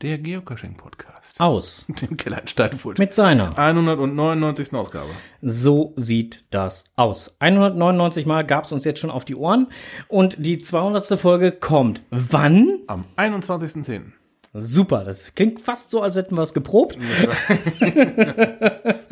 [0.00, 1.40] Der Geocaching-Podcast.
[1.40, 1.86] Aus.
[2.00, 3.00] Dem Keller in Steinfurt.
[3.00, 3.58] Mit seiner.
[3.58, 4.72] 199.
[4.72, 5.10] Ausgabe.
[5.42, 7.34] So sieht das aus.
[7.40, 9.66] 199 Mal gab es uns jetzt schon auf die Ohren.
[10.06, 11.18] Und die 200.
[11.18, 12.78] Folge kommt wann?
[12.86, 14.12] Am 21.10.
[14.54, 16.98] Super, das klingt fast so, als hätten wir es geprobt.
[17.80, 17.88] wir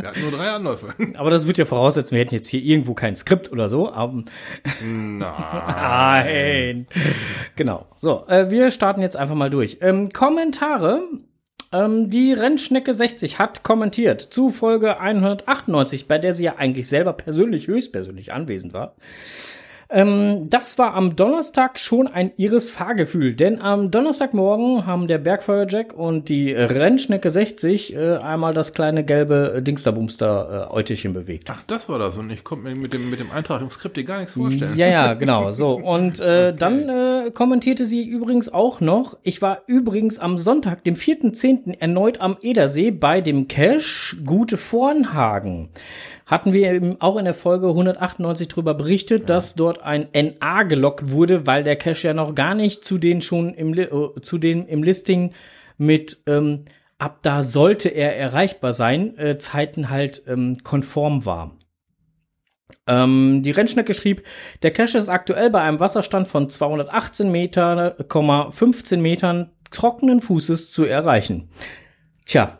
[0.03, 0.95] hatten nur drei Anläufe.
[1.15, 3.93] Aber das wird ja voraussetzen, wir hätten jetzt hier irgendwo kein Skript oder so.
[3.93, 4.25] Aber
[4.83, 5.27] Nein.
[7.55, 7.87] Genau.
[7.99, 9.79] So, äh, wir starten jetzt einfach mal durch.
[9.83, 11.03] Ähm, Kommentare.
[11.73, 17.12] Ähm, die Rennschnecke 60 hat kommentiert zu Folge 198, bei der sie ja eigentlich selber
[17.12, 18.95] persönlich, höchstpersönlich anwesend war.
[19.89, 25.93] Ähm, das war am Donnerstag schon ein irres Fahrgefühl, denn am Donnerstagmorgen haben der Bergfeuerjack
[25.93, 31.51] und die Rennschnecke 60 äh, einmal das kleine gelbe Dingsterbumster äh, bewegt.
[31.51, 33.97] Ach, das war das und ich konnte mir mit dem, mit dem Eintrag im Skript
[33.97, 34.77] dir gar nichts vorstellen.
[34.77, 35.77] Ja, ja, genau, so.
[35.77, 36.56] Und äh, okay.
[36.59, 41.78] dann äh, kommentierte sie übrigens auch noch, ich war übrigens am Sonntag, dem 4.10.
[41.78, 45.69] erneut am Edersee bei dem Cache Gute Vornhagen
[46.27, 49.27] hatten wir eben auch in der Folge 198 darüber berichtet, ja.
[49.27, 53.22] dass dort ein NA gelockt wurde, weil der Cache ja noch gar nicht zu den
[53.22, 53.88] schon im, äh,
[54.20, 55.32] zu den im Listing
[55.78, 56.64] mit ähm,
[56.98, 61.56] ab da sollte er erreichbar sein, äh, Zeiten halt ähm, konform war.
[62.88, 64.24] Ähm, die Rennschnecke schrieb,
[64.62, 67.94] der Cache ist aktuell bei einem Wasserstand von 218 Metern,
[68.50, 71.48] 15 Metern trockenen Fußes zu erreichen.
[72.24, 72.58] Tja,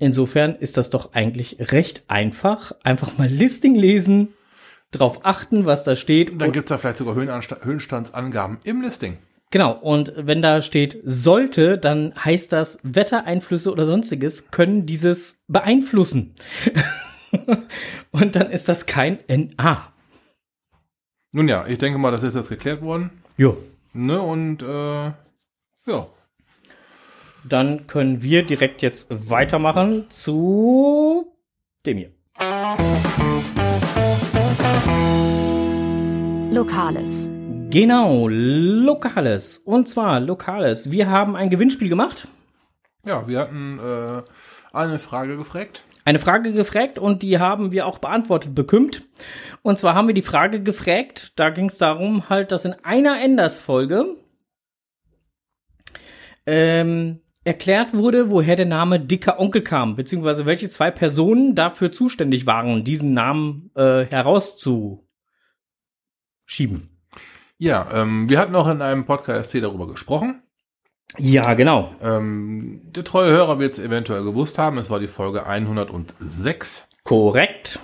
[0.00, 2.72] Insofern ist das doch eigentlich recht einfach.
[2.82, 4.28] Einfach mal Listing lesen,
[4.90, 6.40] drauf achten, was da steht.
[6.40, 9.18] Dann gibt es da vielleicht sogar Höhenstandsangaben im Listing.
[9.50, 16.34] Genau, und wenn da steht sollte, dann heißt das, Wettereinflüsse oder sonstiges können dieses beeinflussen.
[18.10, 19.92] und dann ist das kein NA.
[21.32, 23.10] Nun ja, ich denke mal, das ist jetzt geklärt worden.
[23.36, 23.56] Jo.
[23.92, 25.12] Ne, und äh,
[25.86, 26.06] ja,
[27.44, 31.32] dann können wir direkt jetzt weitermachen zu
[31.86, 32.10] dem hier.
[36.52, 37.30] Lokales.
[37.70, 39.58] Genau, Lokales.
[39.58, 40.90] Und zwar Lokales.
[40.90, 42.26] Wir haben ein Gewinnspiel gemacht.
[43.04, 44.22] Ja, wir hatten äh,
[44.72, 45.84] eine Frage gefragt.
[46.04, 49.04] Eine Frage gefragt und die haben wir auch beantwortet bekümmt.
[49.62, 53.22] Und zwar haben wir die Frage gefragt, da ging es darum halt, dass in einer
[53.22, 54.16] Enders-Folge
[56.46, 62.46] ähm, erklärt wurde, woher der Name Dicker Onkel kam, beziehungsweise welche zwei Personen dafür zuständig
[62.46, 65.08] waren, diesen Namen äh, herauszuschieben.
[67.56, 70.42] Ja, ähm, wir hatten auch in einem Podcast hier darüber gesprochen.
[71.18, 71.94] Ja, genau.
[72.00, 76.88] Ähm, der treue Hörer wird es eventuell gewusst haben, es war die Folge 106.
[77.02, 77.80] Korrekt.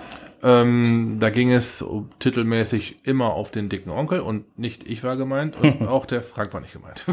[0.47, 1.85] Ähm, da ging es
[2.21, 6.55] titelmäßig immer auf den dicken Onkel und nicht ich war gemeint und auch der Frank
[6.55, 7.05] war nicht gemeint.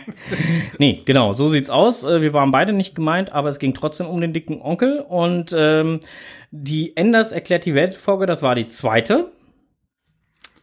[0.78, 2.02] nee, genau, so sieht's aus.
[2.02, 5.54] Äh, wir waren beide nicht gemeint, aber es ging trotzdem um den dicken Onkel und
[5.56, 6.00] ähm,
[6.50, 9.30] die Enders erklärt die Weltfolge, das war die zweite.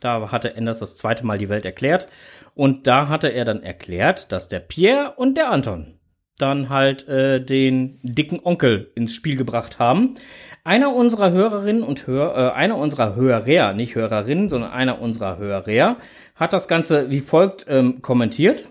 [0.02, 2.10] Da hatte Enders das zweite Mal die Welt erklärt
[2.56, 5.98] und da hatte er dann erklärt, dass der Pierre und der Anton
[6.38, 10.16] dann halt äh, den dicken Onkel ins Spiel gebracht haben.
[10.66, 15.98] Einer unserer Hörerinnen und Hör, äh, einer unserer Hörer, nicht Hörerinnen, sondern einer unserer Hörer,
[16.34, 18.68] hat das Ganze wie folgt ähm, kommentiert.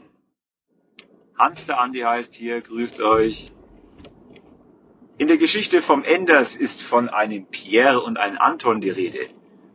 [1.38, 3.53] Hans der Andi heißt hier, grüßt euch.
[5.19, 9.28] In der Geschichte vom Enders ist von einem Pierre und einem Anton die Rede.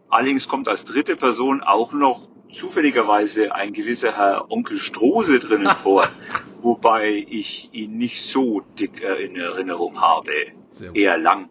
[0.09, 6.05] Allerdings kommt als dritte Person auch noch zufälligerweise ein gewisser Herr Onkel Strose drinnen vor,
[6.61, 10.31] wobei ich ihn nicht so dick in Erinnerung habe.
[10.93, 11.49] Eher lang.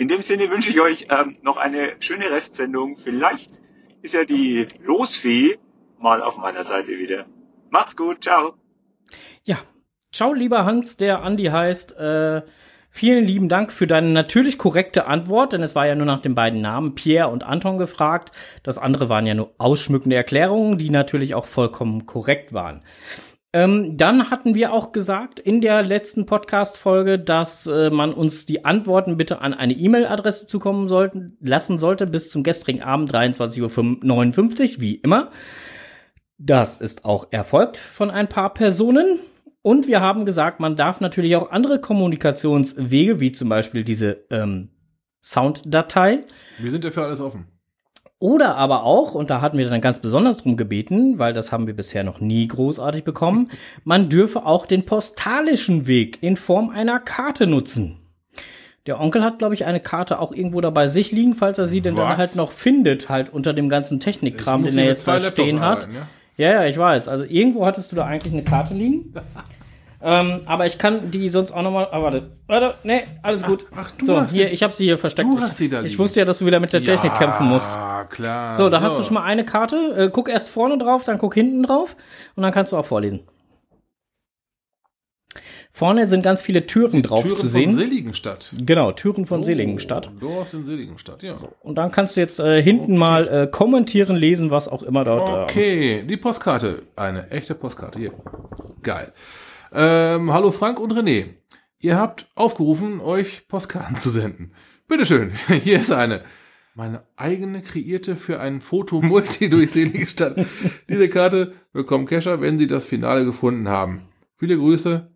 [0.00, 2.96] In dem Sinne wünsche ich euch ähm, noch eine schöne Restsendung.
[2.96, 3.60] Vielleicht
[4.00, 5.58] ist ja die Losfee
[5.98, 7.26] mal auf meiner Seite wieder.
[7.68, 8.54] Macht's gut, ciao.
[9.44, 9.58] Ja,
[10.10, 11.98] ciao, lieber Hans, der Andi heißt.
[11.98, 12.40] Äh,
[12.88, 16.34] vielen lieben Dank für deine natürlich korrekte Antwort, denn es war ja nur nach den
[16.34, 18.32] beiden Namen Pierre und Anton gefragt.
[18.62, 22.82] Das andere waren ja nur ausschmückende Erklärungen, die natürlich auch vollkommen korrekt waren.
[23.52, 28.64] Ähm, dann hatten wir auch gesagt in der letzten Podcast-Folge, dass äh, man uns die
[28.64, 34.80] Antworten bitte an eine E-Mail-Adresse zukommen sollten, lassen sollte bis zum gestrigen Abend 23.59 Uhr,
[34.80, 35.32] wie immer.
[36.38, 39.18] Das ist auch erfolgt von ein paar Personen.
[39.62, 44.70] Und wir haben gesagt, man darf natürlich auch andere Kommunikationswege, wie zum Beispiel diese ähm,
[45.22, 46.24] Sounddatei.
[46.58, 47.46] Wir sind ja für alles offen.
[48.20, 51.66] Oder aber auch, und da hatten wir dann ganz besonders drum gebeten, weil das haben
[51.66, 53.50] wir bisher noch nie großartig bekommen,
[53.84, 57.96] man dürfe auch den postalischen Weg in Form einer Karte nutzen.
[58.86, 61.80] Der Onkel hat, glaube ich, eine Karte auch irgendwo dabei sich liegen, falls er sie
[61.80, 65.60] denn dann halt noch findet, halt unter dem ganzen Technikkram, den er jetzt da stehen
[65.60, 65.88] hat.
[65.92, 66.06] Ja?
[66.36, 67.08] Ja, ja, ich weiß.
[67.08, 69.14] Also irgendwo hattest du da eigentlich eine Karte liegen.
[70.02, 71.88] ähm, aber ich kann die sonst auch nochmal.
[71.90, 72.30] Ah, warte.
[72.46, 73.66] Warte, nee, alles gut.
[73.76, 75.28] ach, du so, hast hier, sie- ich habe sie hier versteckt.
[75.28, 75.98] du ich, hast sie da ich liegen.
[75.98, 77.72] wusste ja, dass du wieder mit der Technik kämpfen musst.
[77.72, 78.54] Ja, klar.
[78.54, 79.76] So, da hast du schon mal eine Karte.
[79.96, 81.96] Äh, guck erst vorne drauf, dann guck hinten drauf
[82.36, 83.20] und dann kannst du auch vorlesen.
[85.72, 87.74] Vorne sind ganz viele Türen drauf Türen zu von sehen.
[87.76, 88.50] Seligenstadt.
[88.66, 90.10] Genau, Türen von Oh, Seligenstadt.
[90.20, 91.34] Dorf in Seligenstadt, ja.
[91.60, 95.28] Und dann kannst du jetzt äh, hinten mal äh, kommentieren, lesen, was auch immer dort.
[95.30, 96.82] Okay, die Postkarte.
[96.96, 98.12] Eine echte Postkarte hier.
[98.82, 99.12] Geil.
[99.72, 101.34] Ähm, hallo Frank und René.
[101.78, 104.52] Ihr habt aufgerufen, euch Postkarten zu senden.
[104.88, 105.32] Bitteschön,
[105.62, 106.24] hier ist eine.
[106.74, 110.44] Meine eigene kreierte für ein Foto Multi durch Seligenstadt.
[110.88, 114.08] Diese Karte bekommt Kescher, wenn sie das Finale gefunden haben.
[114.38, 115.10] Viele Grüße,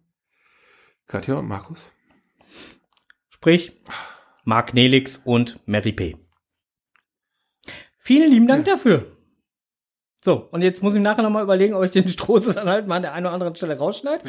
[1.06, 1.91] Katja und Markus.
[3.31, 3.73] Sprich,
[4.45, 6.17] Mark Nelix und Mary P.
[7.99, 9.14] Vielen lieben Dank dafür.
[10.25, 12.97] So, und jetzt muss ich nachher nochmal überlegen, ob ich den Strohse dann halt mal
[12.97, 14.25] an der einen oder anderen Stelle rausschneide.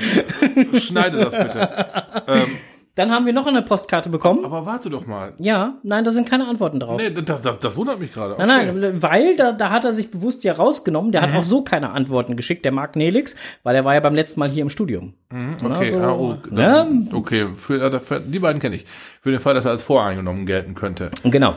[0.77, 1.69] Schneide das bitte.
[2.27, 2.57] ähm,
[2.95, 4.43] Dann haben wir noch eine Postkarte bekommen.
[4.43, 5.35] aber warte doch mal.
[5.37, 6.99] Ja, nein, da sind keine Antworten drauf.
[7.01, 8.35] Nee, das, das, das wundert mich gerade.
[8.45, 8.77] Nein, Okay.
[8.77, 11.13] nein, weil da, da hat er sich bewusst ja rausgenommen.
[11.13, 14.15] Der hat auch so keine Antworten geschickt, der Mark Nelix, weil er war ja beim
[14.15, 15.13] letzten Mal hier im Studium.
[15.31, 17.07] Mhm, Okay, so, ah, oh, ne?
[17.13, 18.85] okay für, also für, die beiden kenne ich.
[19.21, 21.11] Für den Fall, dass er als voreingenommen gelten könnte.
[21.23, 21.55] Genau.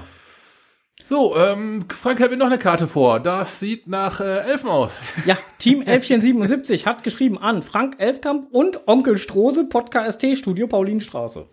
[1.08, 3.18] So, ähm, Frank hält mir noch eine Karte vor.
[3.18, 5.00] Das sieht nach äh, Elfen aus.
[5.24, 11.46] Ja, Team Elfchen77 hat geschrieben an Frank Elskamp und Onkel Strose, Podcast Studio Paulinstraße.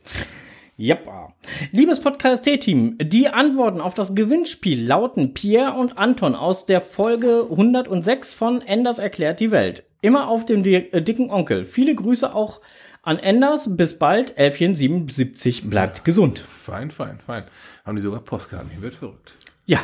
[0.76, 1.34] Jappa.
[1.72, 8.34] Liebes Podcast-Team, die Antworten auf das Gewinnspiel lauten Pierre und Anton aus der Folge 106
[8.34, 9.86] von Enders erklärt die Welt.
[10.02, 11.64] Immer auf dem äh, dicken Onkel.
[11.64, 12.60] Viele Grüße auch
[13.04, 13.78] an Enders.
[13.78, 14.38] Bis bald.
[14.38, 16.40] Elfchen77 bleibt gesund.
[16.40, 17.46] Fein, fein, fein.
[17.86, 18.70] Haben die sogar Postkarten.
[18.70, 19.38] Hier wird verrückt.
[19.66, 19.80] Ja,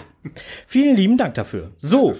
[0.68, 1.72] vielen lieben Dank dafür.
[1.76, 2.16] So,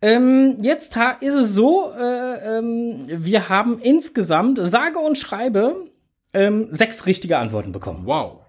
[0.00, 5.88] ähm, jetzt ist es so, äh, ähm, wir haben insgesamt, sage und schreibe,
[6.32, 8.02] ähm, sechs richtige Antworten bekommen.
[8.06, 8.42] Wow.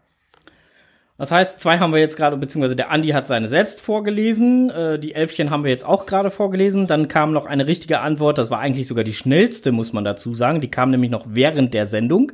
[1.18, 4.98] Das heißt, zwei haben wir jetzt gerade, beziehungsweise der Andi hat seine selbst vorgelesen, äh,
[4.98, 8.50] die Elfchen haben wir jetzt auch gerade vorgelesen, dann kam noch eine richtige Antwort, das
[8.50, 11.86] war eigentlich sogar die schnellste, muss man dazu sagen, die kam nämlich noch während der
[11.86, 12.32] Sendung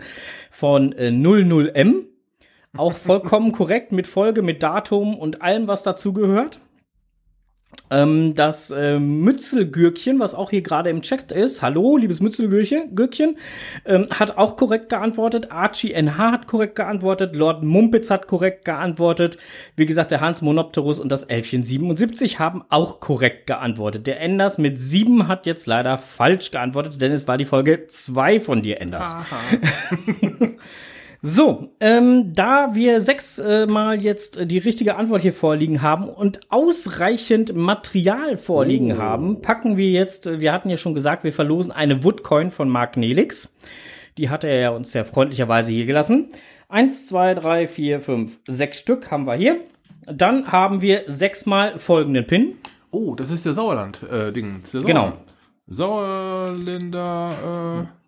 [0.50, 2.06] von äh, 00M.
[2.78, 6.60] Auch vollkommen korrekt mit Folge, mit Datum und allem, was dazu gehört.
[7.92, 13.38] Ähm, das äh, Mützelgürkchen, was auch hier gerade im Chat ist, hallo, liebes Mützelgürkchen, Gürkchen,
[13.86, 15.52] ähm, hat auch korrekt geantwortet.
[15.52, 17.36] Archie NH hat korrekt geantwortet.
[17.36, 19.38] Lord Mumpitz hat korrekt geantwortet.
[19.76, 24.06] Wie gesagt, der Hans Monopterus und das Elfchen 77 haben auch korrekt geantwortet.
[24.06, 28.40] Der Enders mit 7 hat jetzt leider falsch geantwortet, denn es war die Folge 2
[28.40, 29.16] von dir, Enders.
[31.22, 36.40] So, ähm, da wir sechs äh, jetzt äh, die richtige Antwort hier vorliegen haben und
[36.50, 41.74] ausreichend Material vorliegen haben, packen wir jetzt, äh, wir hatten ja schon gesagt, wir verlosen
[41.74, 43.58] eine Woodcoin von Mark Nelix.
[44.18, 46.30] Die hat er ja uns sehr freundlicherweise hier gelassen.
[46.70, 49.58] Eins, zwei, drei, vier, fünf, sechs Stück haben wir hier.
[50.06, 52.54] Dann haben wir sechsmal folgenden Pin.
[52.92, 54.62] Oh, das ist der Sauerland-Ding.
[54.74, 55.14] der Genau.
[55.68, 57.99] Sauerländer äh,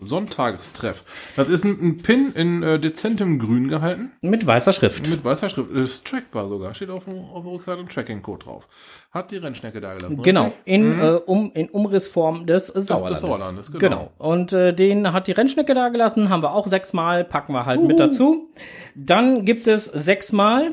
[0.00, 1.04] Sonntagstreff.
[1.36, 4.12] Das ist ein, ein Pin in äh, dezentem Grün gehalten.
[4.20, 5.08] Mit weißer Schrift.
[5.08, 5.70] Mit weißer Schrift.
[5.70, 6.74] Ist trackbar sogar.
[6.74, 8.68] Steht auf, auf der Rückseite ein Tracking-Code drauf.
[9.12, 10.22] Hat die Rennschnecke da gelassen.
[10.22, 10.62] Genau, richtig?
[10.66, 13.20] in, äh, um, in Umrissform des Sauerlandes.
[13.20, 13.80] Sauerlandes, genau.
[13.80, 14.10] genau.
[14.18, 17.82] Und äh, den hat die Rennschnecke da gelassen, haben wir auch sechsmal, packen wir halt
[17.82, 18.50] mit dazu.
[18.94, 20.70] Dann gibt es sechsmal,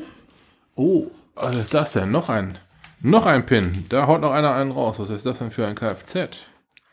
[0.80, 2.12] Oh, was ist das denn?
[2.12, 2.54] Noch ein.
[3.02, 3.84] Noch ein Pin.
[3.88, 4.94] Da haut noch einer einen raus.
[5.00, 6.46] Was ist das denn für ein Kfz?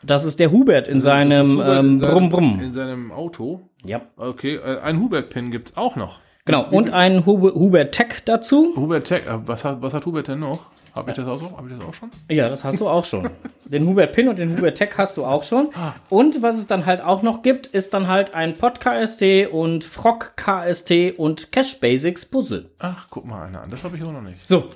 [0.06, 2.60] Das ist der Hubert in seinem ist Hubert ähm, in seinem- Brumm Brumm.
[2.62, 3.60] In seinem Auto.
[3.84, 6.20] Ja, Okay, äh, ein Hubert-Pin gibt's auch noch.
[6.44, 6.68] genau.
[6.70, 8.72] Und ein Hube, Hubert Tech dazu.
[8.76, 10.66] Hubert Tech, äh, was hat, was hat Hubert denn noch?
[10.94, 11.54] Habe ich das auch so?
[11.54, 12.10] Habe ich das auch schon?
[12.30, 13.28] Ja, das hast du auch schon.
[13.66, 15.68] Den Hubert Pin und den Hubert Tech hast du auch schon.
[16.08, 19.84] Und was es dann halt auch noch gibt, ist dann halt ein Pod KST und
[19.84, 22.70] Frog KST und Cash Basics Puzzle.
[22.78, 23.68] Ach, guck mal einer an.
[23.68, 24.46] Das habe ich auch noch nicht.
[24.46, 24.68] So.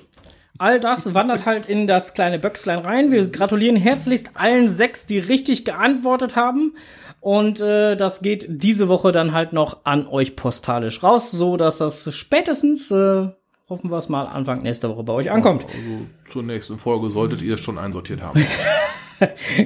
[0.61, 3.11] All das wandert halt in das kleine Böckslein rein.
[3.11, 6.75] Wir gratulieren herzlichst allen sechs, die richtig geantwortet haben.
[7.19, 11.79] Und äh, das geht diese Woche dann halt noch an euch postalisch raus, so dass
[11.79, 13.29] das spätestens, äh,
[13.69, 15.65] hoffen wir es mal, Anfang nächster Woche bei euch ankommt.
[15.65, 18.45] Also zur nächsten Folge solltet ihr es schon einsortiert haben.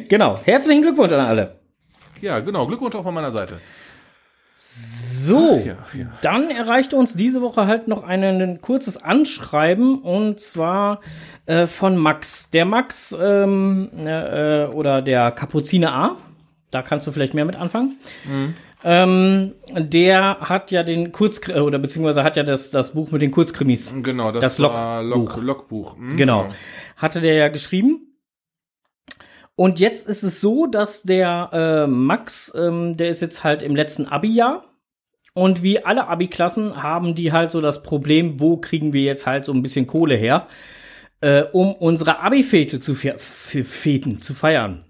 [0.09, 0.37] Genau.
[0.43, 1.59] Herzlichen Glückwunsch an alle.
[2.21, 2.67] ja, genau.
[2.67, 3.59] Glückwunsch auch von meiner Seite.
[4.57, 6.05] So, ja, ja.
[6.21, 11.01] dann erreichte uns diese Woche halt noch ein, ein kurzes Anschreiben und zwar
[11.45, 12.49] äh, von Max.
[12.51, 16.17] Der Max ähm, äh, oder der Kapuziner A,
[16.71, 17.97] da kannst du vielleicht mehr mit anfangen.
[18.85, 23.31] Ähm, der hat ja den Kurz oder beziehungsweise hat ja das, das Buch mit den
[23.31, 23.93] Kurzkrimis.
[24.03, 25.01] Genau, das, Das Logbuch.
[25.01, 25.97] Log, Logbuch.
[25.97, 26.49] Mhm, Genau.
[26.95, 28.14] Hatte der ja geschrieben.
[29.55, 33.75] Und jetzt ist es so, dass der äh, Max, ähm, der ist jetzt halt im
[33.75, 34.65] letzten Abi-Jahr.
[35.33, 39.45] Und wie alle Abi-Klassen haben die halt so das Problem, wo kriegen wir jetzt halt
[39.45, 40.47] so ein bisschen Kohle her,
[41.21, 44.85] äh, um unsere Abi-Fete zu, feten, zu feiern.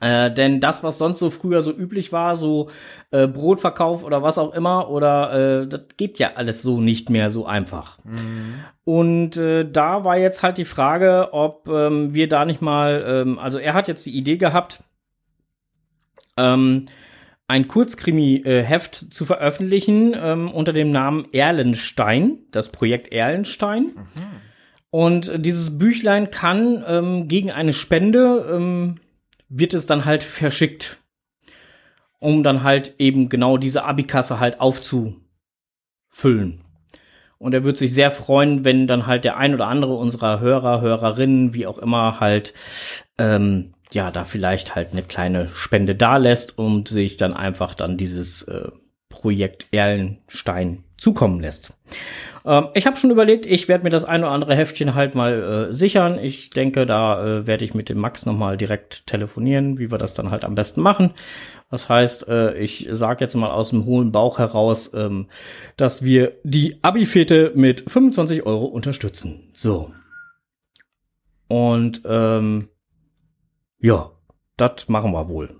[0.00, 2.70] Äh, denn das, was sonst so früher so üblich war, so
[3.12, 7.30] äh, Brotverkauf oder was auch immer, oder äh, das geht ja alles so nicht mehr
[7.30, 7.98] so einfach.
[8.04, 8.54] Mhm.
[8.84, 13.38] Und äh, da war jetzt halt die Frage, ob ähm, wir da nicht mal, ähm,
[13.38, 14.82] also er hat jetzt die Idee gehabt,
[16.36, 16.86] ähm,
[17.48, 23.82] ein Kurzkrimi-Heft zu veröffentlichen ähm, unter dem Namen Erlenstein, das Projekt Erlenstein.
[23.84, 23.96] Mhm.
[24.90, 28.96] Und dieses Büchlein kann ähm, gegen eine Spende ähm,
[29.48, 30.98] wird es dann halt verschickt,
[32.18, 35.20] um dann halt eben genau diese Abikasse halt aufzufüllen.
[37.38, 40.80] Und er wird sich sehr freuen, wenn dann halt der ein oder andere unserer Hörer,
[40.80, 42.54] Hörerinnen, wie auch immer, halt,
[43.18, 47.96] ähm, ja, da vielleicht halt eine kleine Spende da lässt und sich dann einfach dann
[47.96, 48.68] dieses äh,
[49.10, 51.74] Projekt Erlenstein zukommen lässt.
[52.46, 55.68] Ähm, ich habe schon überlegt, ich werde mir das ein oder andere Heftchen halt mal
[55.68, 56.18] äh, sichern.
[56.18, 60.14] Ich denke, da äh, werde ich mit dem Max nochmal direkt telefonieren, wie wir das
[60.14, 61.12] dann halt am besten machen.
[61.70, 65.26] Das heißt, äh, ich sage jetzt mal aus dem hohen Bauch heraus, ähm,
[65.76, 69.50] dass wir die Abi-Fete mit 25 Euro unterstützen.
[69.52, 69.92] So.
[71.48, 72.68] Und ähm,
[73.78, 74.12] ja,
[74.56, 75.56] das machen wir wohl.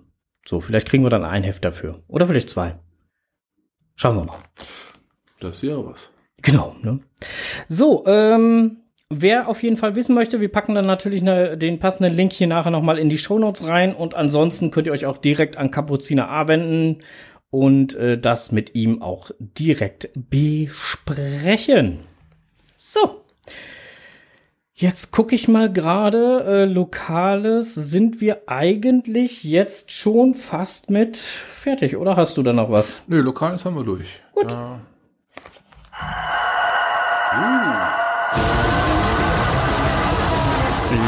[0.47, 2.03] So, vielleicht kriegen wir dann ein Heft dafür.
[2.07, 2.79] Oder vielleicht zwei.
[3.97, 4.39] Schauen wir mal.
[5.41, 6.13] Das wäre was.
[6.47, 6.77] Genau.
[6.81, 7.01] Ne?
[7.69, 8.79] So, ähm,
[9.11, 12.47] wer auf jeden Fall wissen möchte, wir packen dann natürlich ne, den passenden Link hier
[12.47, 16.31] nachher nochmal in die Shownotes rein und ansonsten könnt ihr euch auch direkt an Kapuziner
[16.31, 17.03] A wenden
[17.51, 21.99] und äh, das mit ihm auch direkt besprechen.
[22.77, 23.23] So.
[24.79, 31.97] Jetzt gucke ich mal gerade, äh, Lokales sind wir eigentlich jetzt schon fast mit fertig,
[31.97, 33.01] oder hast du da noch was?
[33.07, 34.21] Nö, Lokales haben wir durch.
[34.35, 34.53] Gut.
[34.53, 34.81] Ja.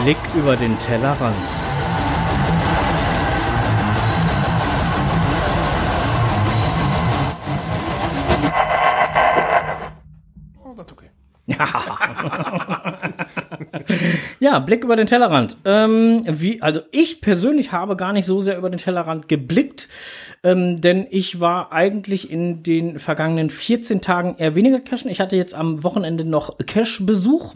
[0.09, 1.35] Blick über den Tellerrand.
[10.65, 11.11] Oh, das okay.
[14.41, 15.59] ja, Blick über den Tellerrand.
[15.67, 19.89] Ähm, wie, also ich persönlich habe gar nicht so sehr über den Tellerrand geblickt,
[20.43, 25.11] ähm, denn ich war eigentlich in den vergangenen 14 Tagen eher weniger cashen.
[25.11, 27.55] Ich hatte jetzt am Wochenende noch Cash-Besuch.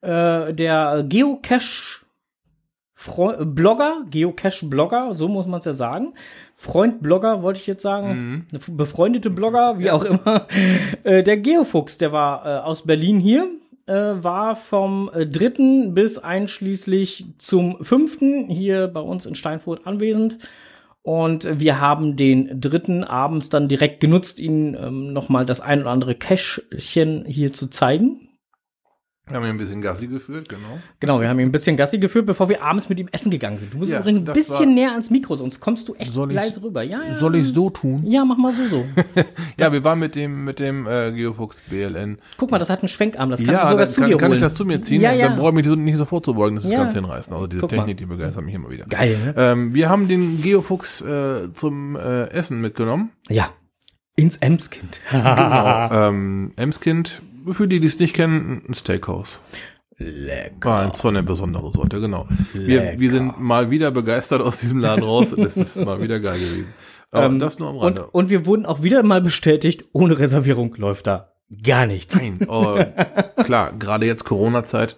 [0.00, 2.02] Äh, der Geocache
[3.40, 6.14] Blogger, Geocache-Blogger, so muss man es ja sagen.
[6.54, 8.46] Freund-Blogger, wollte ich jetzt sagen.
[8.52, 8.76] Mhm.
[8.76, 10.46] Befreundete Blogger, wie auch immer.
[11.02, 13.48] Äh, der Geofuchs, der war äh, aus Berlin hier
[13.86, 20.38] äh, war vom äh, dritten bis einschließlich zum fünften hier bei uns in Steinfurt anwesend.
[21.02, 25.90] Und wir haben den dritten abends dann direkt genutzt, ihn ähm, nochmal das ein oder
[25.90, 28.28] andere Cashchen hier zu zeigen.
[29.28, 30.80] Wir haben ihn ein bisschen Gassi geführt, genau.
[30.98, 33.56] Genau, wir haben ihn ein bisschen Gassi geführt, bevor wir abends mit ihm essen gegangen
[33.58, 33.72] sind.
[33.72, 36.82] Du musst ja, übrigens ein bisschen näher ans Mikro, sonst kommst du echt leise rüber.
[36.82, 37.18] Ja, ja.
[37.18, 38.02] Soll ich so tun?
[38.04, 38.84] Ja, mach mal so so.
[39.60, 42.18] ja, wir waren mit dem mit dem äh, Geofuchs BLN.
[42.36, 44.22] Guck mal, das hat einen Schwenkarm, das kannst ja, du sogar zu kann, dir holen.
[44.22, 45.00] kann ich das zu mir ziehen?
[45.00, 45.28] Ja, ja.
[45.28, 47.32] Dann brauche ich mich nicht so vorzubeugen, dass das Ganze hinreißen.
[47.32, 47.94] Also diese Guck Technik, mal.
[47.94, 48.86] die begeistert mich immer wieder.
[48.86, 49.34] Geil, ne?
[49.36, 53.12] Ähm, wir haben den Geofuchs äh, zum äh, Essen mitgenommen.
[53.28, 53.50] Ja.
[54.16, 55.00] Ins Emskind.
[55.10, 55.90] genau.
[55.92, 57.22] Ähm, Emskind,
[57.52, 59.40] für die, die es nicht kennen, ein Steakhouse.
[59.98, 60.70] Lecker.
[60.70, 62.26] War eins von der besonderen Sorte, genau.
[62.54, 66.18] Wir, wir sind mal wieder begeistert aus diesem Laden raus und es ist mal wieder
[66.20, 66.74] geil gewesen.
[67.10, 68.06] Aber ähm, das nur am Rande.
[68.06, 71.32] Und, und wir wurden auch wieder mal bestätigt, ohne Reservierung läuft da
[71.62, 72.16] gar nichts.
[72.16, 72.78] Nein, oh,
[73.44, 74.96] klar, gerade jetzt Corona-Zeit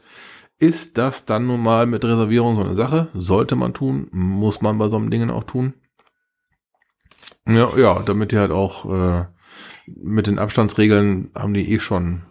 [0.59, 3.09] ist das dann nun mal mit Reservierung so eine Sache.
[3.15, 5.75] Sollte man tun, muss man bei so einem Dingen auch tun.
[7.47, 9.25] Ja, ja, damit die halt auch äh,
[9.87, 12.23] mit den Abstandsregeln haben die eh schon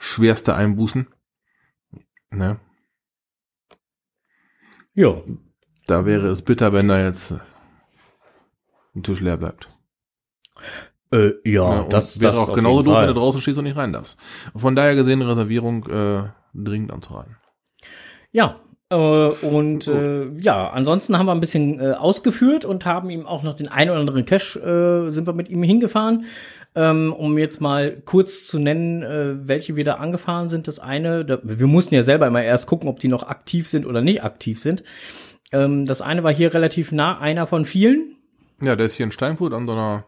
[0.00, 1.06] schwerste Einbußen.
[2.30, 2.58] Ne?
[4.94, 5.20] Ja.
[5.86, 7.34] Da wäre es bitter, wenn da jetzt
[8.94, 9.68] ein Tisch leer bleibt.
[11.12, 13.76] Äh, ja, ja das wäre das auch genauso doof, wenn du draußen stehst und nicht
[13.76, 14.18] rein darfst.
[14.56, 17.36] Von daher gesehen, Reservierung äh, dringend anzuraten.
[18.32, 23.26] Ja, äh, und äh, ja, ansonsten haben wir ein bisschen äh, ausgeführt und haben ihm
[23.26, 26.24] auch noch den einen oder anderen Cash, äh, sind wir mit ihm hingefahren.
[26.74, 30.68] Ähm, um jetzt mal kurz zu nennen, äh, welche wir da angefahren sind.
[30.68, 33.86] Das eine, da, wir mussten ja selber immer erst gucken, ob die noch aktiv sind
[33.86, 34.84] oder nicht aktiv sind.
[35.52, 38.16] Ähm, das eine war hier relativ nah, einer von vielen.
[38.62, 40.04] Ja, der ist hier in Steinfurt an so einer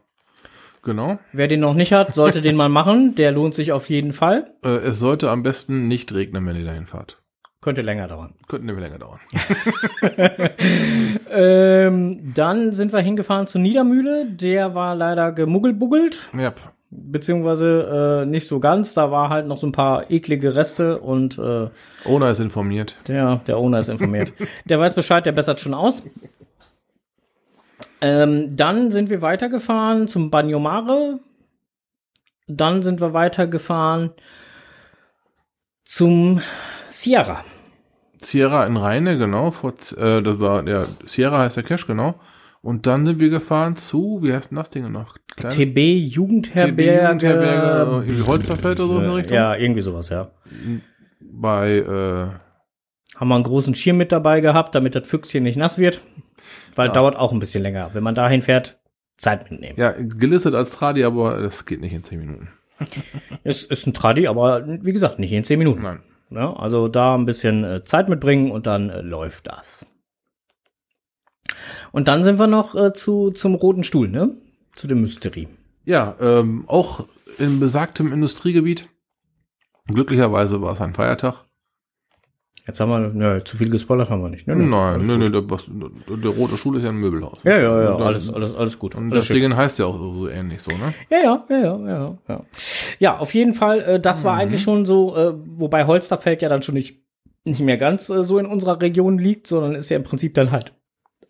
[0.85, 1.21] Genau.
[1.33, 3.15] Wer den noch nicht hat, sollte den mal machen.
[3.15, 4.53] Der lohnt sich auf jeden Fall.
[4.65, 7.22] Äh, es sollte am besten nicht regnen, wenn ihr dahin fahrt.
[7.63, 8.35] Könnte länger dauern.
[8.49, 9.21] Könnte länger dauern.
[11.35, 14.27] Ähm, dann sind wir hingefahren zur Niedermühle.
[14.27, 16.53] Der war leider gemuggelbuggelt, Ja.
[16.91, 18.93] beziehungsweise äh, nicht so ganz.
[18.95, 21.69] Da war halt noch so ein paar eklige Reste und äh,
[22.05, 22.97] Owner ist informiert.
[23.09, 24.33] der, der Owner ist informiert.
[24.67, 26.03] der weiß Bescheid, der bessert schon aus.
[28.03, 31.19] Ähm, dann sind wir weitergefahren zum Bagno Mare.
[32.47, 34.11] Dann sind wir weitergefahren
[35.85, 36.43] zum
[36.91, 37.45] Sierra.
[38.25, 39.51] Sierra in Rheine, genau.
[39.51, 42.15] Vor, äh, das war der Sierra heißt der Cache, genau.
[42.61, 45.17] Und dann sind wir gefahren zu, wie heißt denn das Ding noch?
[45.37, 45.79] Kleines TB
[46.15, 47.03] Jugendherberge.
[47.27, 49.37] Jugendherberge, irgendwie Holzerfeld oder so in der Äh, Richtung.
[49.37, 50.31] Ja, irgendwie sowas, ja.
[51.21, 55.79] Bei, äh, Haben wir einen großen Schirm mit dabei gehabt, damit das Füchschen nicht nass
[55.79, 56.01] wird.
[56.77, 56.93] Weil Ja.
[56.93, 57.91] dauert auch ein bisschen länger.
[57.95, 58.81] Wenn man dahin fährt,
[59.17, 59.75] Zeit mitnehmen.
[59.79, 62.49] ja, gelistet als Tradi, aber das geht nicht in 10 Minuten.
[63.45, 65.83] Es ist ein Tradi, aber wie gesagt, nicht in 10 Minuten.
[65.83, 66.01] Nein.
[66.35, 69.87] Ja, also da ein bisschen äh, Zeit mitbringen und dann äh, läuft das.
[71.93, 74.37] Und dann sind wir noch äh, zu, zum Roten Stuhl, ne?
[74.75, 75.49] Zu dem Mystery.
[75.85, 77.07] Ja, ähm, auch
[77.39, 78.89] in besagtem Industriegebiet.
[79.87, 81.45] Glücklicherweise war es ein Feiertag.
[82.67, 84.47] Jetzt haben wir, ne, zu viel gespoilert haben wir nicht.
[84.47, 85.19] Ne, ne, Nein, gut.
[85.19, 87.39] nee, der, der rote Stuhl ist ja ein Möbelhaus.
[87.43, 88.95] Ja, ja, ja, Und, alles, alles, alles gut.
[88.95, 89.35] Und alles das.
[89.35, 90.95] Ding heißt ja auch so, ähnlich so, ne?
[91.11, 92.45] Ja, ja, ja, ja, ja,
[93.01, 93.19] ja.
[93.19, 96.77] Auf jeden Fall, äh, das war eigentlich schon so, äh, wobei Holsterfeld ja dann schon
[96.77, 97.03] nicht,
[97.45, 100.53] nicht mehr ganz äh, so in unserer Region liegt, sondern ist ja im Prinzip dann
[100.53, 100.73] halt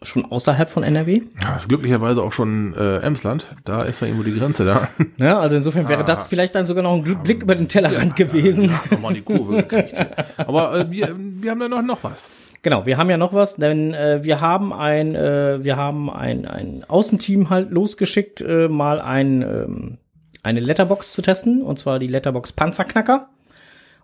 [0.04, 1.22] schon außerhalb von NRW.
[1.40, 3.46] Ja, ist glücklicherweise auch schon äh, Emsland.
[3.64, 4.88] Da ist ja irgendwo die Grenze da.
[5.16, 8.70] Ja, also insofern wäre das vielleicht dann sogar noch ein Blick über den Tellerrand gewesen.
[8.70, 9.94] Ja, nochmal die Kurve gekriegt.
[10.36, 12.28] Aber äh, wir, wir haben da noch, noch was.
[12.62, 16.46] Genau, wir haben ja noch was, denn äh, wir haben ein, äh, wir haben ein,
[16.46, 19.98] ein Außenteam halt losgeschickt, äh, mal ein, ähm,
[20.44, 23.28] eine Letterbox zu testen, und zwar die Letterbox Panzerknacker.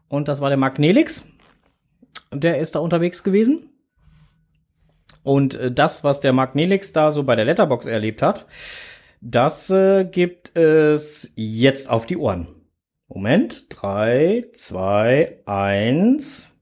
[0.08, 1.24] Und das war der Mark Nelix.
[2.32, 3.70] Der ist da unterwegs gewesen.
[5.22, 8.46] Und äh, das, was der Mark Nelix da so bei der Letterbox erlebt hat,
[9.20, 12.54] das äh, gibt es jetzt auf die Ohren.
[13.08, 16.54] Moment, drei, zwei, eins.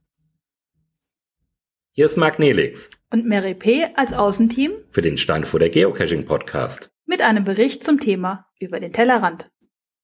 [1.92, 3.86] Hier ist Marc Nelix und Mary P.
[3.94, 6.90] als Außenteam für den Steinfurter Geocaching Podcast.
[7.06, 9.50] mit einem Bericht zum Thema über den Tellerrand.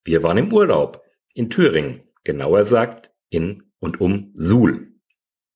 [0.04, 1.02] Wir waren im Urlaub
[1.34, 4.91] in Thüringen, genauer gesagt in und um Suhl.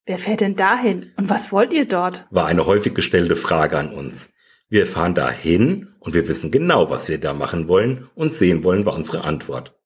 [0.06, 2.26] Wer fährt denn dahin und was wollt ihr dort?
[2.30, 4.32] War eine häufig gestellte Frage an uns.
[4.68, 8.86] Wir fahren dahin und wir wissen genau, was wir da machen wollen und sehen wollen,
[8.86, 9.76] war unsere Antwort.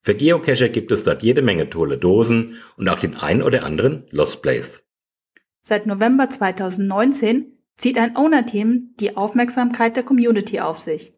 [0.00, 4.06] Für Geocacher gibt es dort jede Menge tolle Dosen und auch den ein oder anderen
[4.10, 4.84] Lost Place.
[5.62, 11.14] Seit November 2019 zieht ein Owner-Team die Aufmerksamkeit der Community auf sich.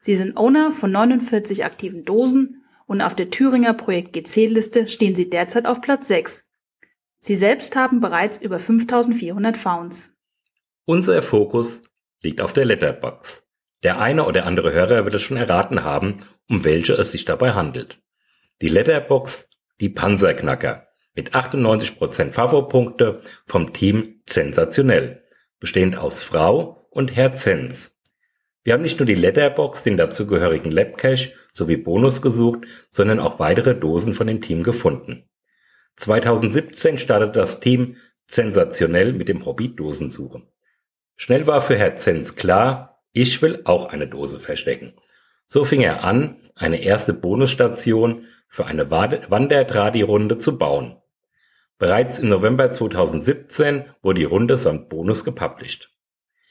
[0.00, 5.30] Sie sind Owner von 49 aktiven Dosen und auf der Thüringer Projekt GC-Liste stehen sie
[5.30, 6.42] derzeit auf Platz 6.
[7.24, 10.12] Sie selbst haben bereits über 5400 Founds.
[10.86, 11.82] Unser Fokus
[12.20, 13.46] liegt auf der Letterbox.
[13.84, 17.52] Der eine oder andere Hörer wird es schon erraten haben, um welche es sich dabei
[17.52, 18.02] handelt.
[18.60, 19.48] Die Letterbox,
[19.80, 25.22] die Panzerknacker, mit 98% Favopunkte vom Team Sensationell,
[25.60, 28.00] bestehend aus Frau und Herr Zenz.
[28.64, 33.76] Wir haben nicht nur die Letterbox, den dazugehörigen Labcache sowie Bonus gesucht, sondern auch weitere
[33.76, 35.28] Dosen von dem Team gefunden.
[35.96, 40.42] 2017 startete das Team sensationell mit dem Hobby Dosensuche.
[41.16, 44.94] Schnell war für Herr Zenz klar, ich will auch eine Dose verstecken.
[45.46, 50.96] So fing er an, eine erste Bonusstation für eine Wandertradi-Runde zu bauen.
[51.78, 55.90] Bereits im November 2017 wurde die Runde samt Bonus gepublished.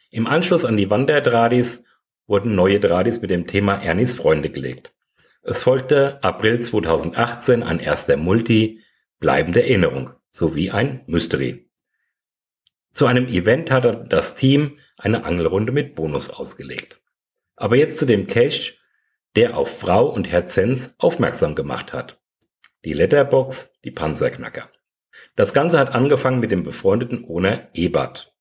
[0.09, 1.83] Im Anschluss an die Wandertradis
[2.27, 4.93] wurden neue Tradis mit dem Thema Ernies Freunde gelegt.
[5.41, 8.81] Es folgte April 2018 ein erster Multi,
[9.21, 11.69] bleibende Erinnerung, sowie ein Mystery.
[12.91, 17.01] Zu einem Event hatte das Team eine Angelrunde mit Bonus ausgelegt.
[17.55, 18.73] Aber jetzt zu dem Cache,
[19.37, 22.19] der auf Frau und Herr Zenz aufmerksam gemacht hat.
[22.83, 24.69] Die Letterbox, die Panzerknacker.
[25.35, 28.33] Das Ganze hat angefangen mit dem befreundeten Owner Ebert.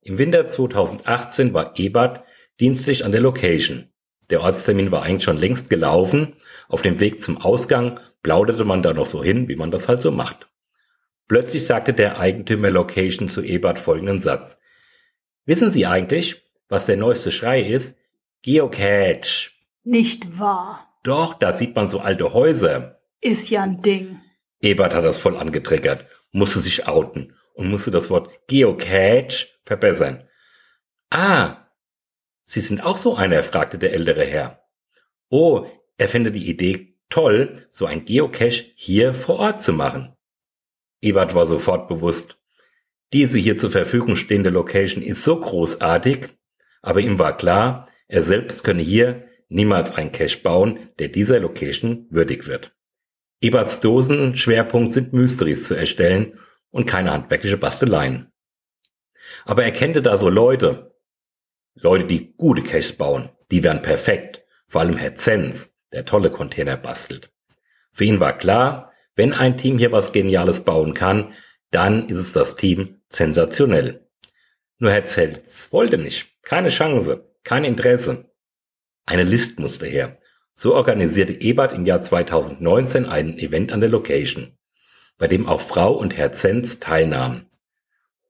[0.00, 2.24] Im Winter 2018 war Ebert
[2.60, 3.92] dienstlich an der Location.
[4.30, 6.36] Der Ortstermin war eigentlich schon längst gelaufen.
[6.68, 10.02] Auf dem Weg zum Ausgang plauderte man da noch so hin, wie man das halt
[10.02, 10.48] so macht.
[11.28, 14.58] Plötzlich sagte der Eigentümer Location zu Ebert folgenden Satz.
[15.44, 17.96] Wissen Sie eigentlich, was der neueste Schrei ist?
[18.42, 19.50] Geocache.
[19.84, 20.88] Nicht wahr?
[21.02, 23.00] Doch, da sieht man so alte Häuser.
[23.20, 24.20] Ist ja ein Ding.
[24.60, 30.28] Ebert hat das voll angetriggert, musste sich outen und musste das Wort Geocache verbessern.
[31.10, 31.68] Ah,
[32.42, 34.64] Sie sind auch so einer, fragte der ältere Herr.
[35.28, 35.66] Oh,
[35.98, 40.14] er fände die Idee toll, so ein Geocache hier vor Ort zu machen.
[41.00, 42.38] Ebert war sofort bewusst.
[43.12, 46.28] Diese hier zur Verfügung stehende Location ist so großartig,
[46.82, 52.06] aber ihm war klar, er selbst könne hier niemals einen Cache bauen, der dieser Location
[52.10, 52.74] würdig wird.
[53.40, 56.38] Eberts Dosen Schwerpunkt sind Mysteries zu erstellen
[56.70, 58.32] und keine handwerkliche Basteleien.
[59.44, 60.94] Aber er kannte da so Leute,
[61.74, 66.76] Leute, die gute Caches bauen, die wären perfekt, vor allem Herr Zenz, der tolle Container
[66.76, 67.30] bastelt.
[67.92, 71.32] Für ihn war klar, wenn ein Team hier was Geniales bauen kann,
[71.70, 74.06] dann ist es das Team sensationell.
[74.78, 78.30] Nur Herr Zenz wollte nicht, keine Chance, kein Interesse.
[79.06, 80.18] Eine List musste her.
[80.54, 84.56] So organisierte Ebert im Jahr 2019 ein Event an der Location,
[85.16, 87.46] bei dem auch Frau und Herr Zenz teilnahmen.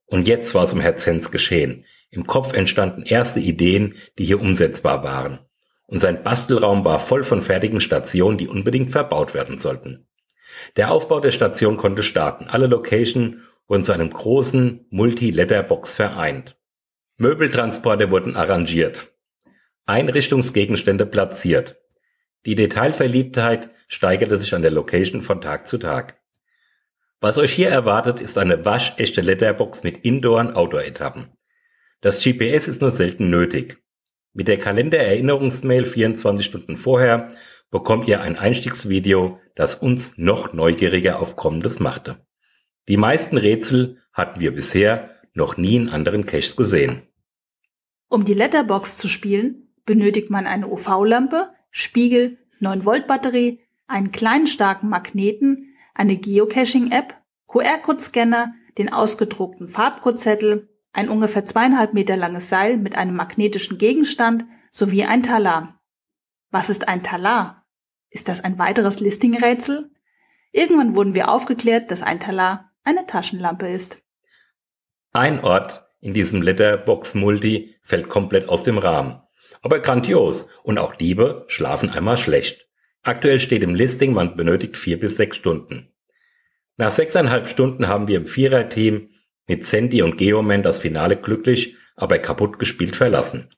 [0.05, 1.85] Und jetzt war es um Herr Zenz geschehen.
[2.09, 5.39] Im Kopf entstanden erste Ideen, die hier umsetzbar waren.
[5.89, 10.07] Und sein Bastelraum war voll von fertigen Stationen, die unbedingt verbaut werden sollten.
[10.75, 12.47] Der Aufbau der Station konnte starten.
[12.47, 16.57] Alle Location wurden zu einem großen Multi-Letterbox vereint.
[17.17, 19.11] Möbeltransporte wurden arrangiert.
[19.85, 21.77] Einrichtungsgegenstände platziert.
[22.45, 26.19] Die Detailverliebtheit steigerte sich an der Location von Tag zu Tag.
[27.19, 31.33] Was euch hier erwartet, ist eine waschechte Letterbox mit Indoor- und Outdoor-Etappen.
[32.01, 33.83] Das GPS ist nur selten nötig.
[34.33, 37.29] Mit der Kalendererinnerungsmail 24 Stunden vorher
[37.71, 42.25] bekommt ihr ein Einstiegsvideo, das uns noch neugieriger auf Kommendes machte.
[42.87, 47.03] Die meisten Rätsel hatten wir bisher noch nie in anderen Caches gesehen.
[48.07, 55.75] Um die Letterbox zu spielen, benötigt man eine UV-Lampe, Spiegel, 9-Volt-Batterie, einen kleinen starken Magneten,
[55.93, 57.15] eine Geocaching-App,
[57.47, 65.03] QR-Code-Scanner, den ausgedruckten Farbcodezettel, ein ungefähr zweieinhalb Meter langes Seil mit einem magnetischen Gegenstand sowie
[65.03, 65.81] ein Talar.
[66.51, 67.65] Was ist ein Talar?
[68.09, 69.89] Ist das ein weiteres Listing-Rätsel?
[70.51, 74.03] Irgendwann wurden wir aufgeklärt, dass ein Talar eine Taschenlampe ist.
[75.11, 79.21] Ein Ort in diesem Letterbox Multi fällt komplett aus dem Rahmen.
[79.61, 82.67] Aber grandios und auch Diebe schlafen einmal schlecht.
[83.01, 85.93] Aktuell steht im Listing, man benötigt vier bis sechs Stunden.
[86.77, 89.08] Nach sechseinhalb Stunden haben wir im Viererteam
[89.49, 93.49] mit Sandy und Geoman das Finale glücklich, aber kaputt gespielt verlassen.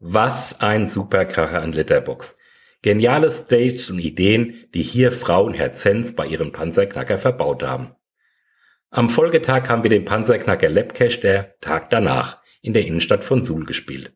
[0.00, 2.36] Was ein Superkracher an Letterbox.
[2.82, 7.94] Geniale Stages und Ideen, die hier Frau und Herr Zenz bei ihrem Panzerknacker verbaut haben.
[8.90, 13.64] Am Folgetag haben wir den Panzerknacker Labcache der Tag danach in der Innenstadt von Suhl
[13.64, 14.12] gespielt.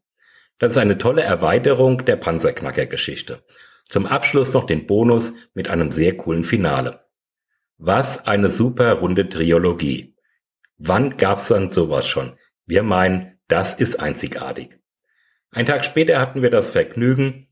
[0.59, 3.45] Das ist eine tolle Erweiterung der Panzerknacker-Geschichte.
[3.89, 7.05] Zum Abschluss noch den Bonus mit einem sehr coolen Finale.
[7.79, 10.18] Was eine super runde Triologie.
[10.79, 12.38] Wann gab's dann sowas schon?
[12.64, 14.79] Wir meinen, das ist einzigartig.
[15.51, 17.49] Ein Tag später hatten wir das Vergnügen,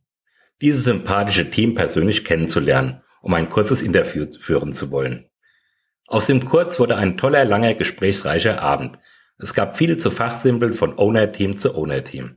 [0.60, 5.28] dieses sympathische Team persönlich kennenzulernen, um ein kurzes Interview führen zu wollen.
[6.06, 8.98] Aus dem Kurz wurde ein toller, langer, gesprächsreicher Abend.
[9.38, 12.36] Es gab viel zu Fachsimpeln von Owner-Team zu Owner-Team.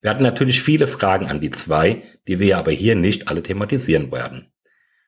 [0.00, 4.12] Wir hatten natürlich viele Fragen an die zwei, die wir aber hier nicht alle thematisieren
[4.12, 4.52] werden.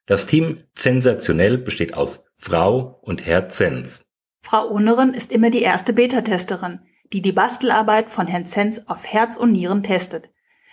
[0.06, 4.13] Das Team sensationell besteht aus Frau und Herr Zenz.
[4.44, 6.80] Frau Ohneren ist immer die erste Beta-Testerin,
[7.14, 10.28] die die Bastelarbeit von Herrn Zenz auf Herz und Nieren testet.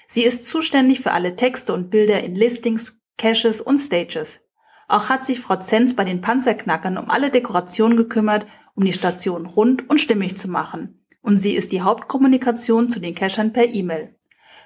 [0.09, 4.41] Sie ist zuständig für alle Texte und Bilder in Listings, Caches und Stages.
[4.89, 9.45] Auch hat sich Frau Zenz bei den Panzerknackern um alle Dekorationen gekümmert, um die Station
[9.45, 11.05] rund und stimmig zu machen.
[11.21, 14.09] Und sie ist die Hauptkommunikation zu den Cachern per E-Mail.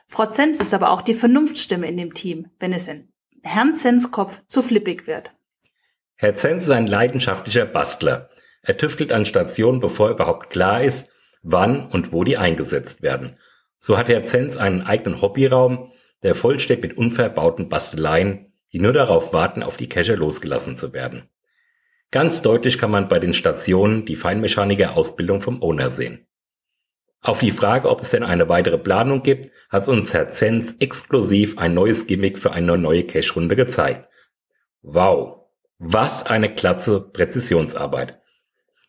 [0.08, 3.10] Frau Zenz ist aber auch die Vernunftstimme in dem Team, wenn es in
[3.44, 5.32] Herrn Zenz Kopf zu flippig wird.
[6.16, 8.32] Herr Zenz ist ein leidenschaftlicher Bastler.
[8.66, 11.08] Er tüftelt an Stationen, bevor überhaupt klar ist,
[11.44, 13.38] wann und wo die eingesetzt werden.
[13.78, 15.92] So hat Herr Zenz einen eigenen Hobbyraum,
[16.24, 21.30] der vollsteht mit unverbauten Basteleien, die nur darauf warten, auf die Cache losgelassen zu werden.
[22.10, 26.26] Ganz deutlich kann man bei den Stationen die Feinmechaniker-Ausbildung vom Owner sehen.
[27.22, 31.60] Auf die Frage, ob es denn eine weitere Planung gibt, hat uns Herr Zenz exklusiv
[31.60, 34.10] ein neues Gimmick für eine neue Cache-Runde gezeigt.
[34.82, 38.20] Wow, was eine klatze Präzisionsarbeit.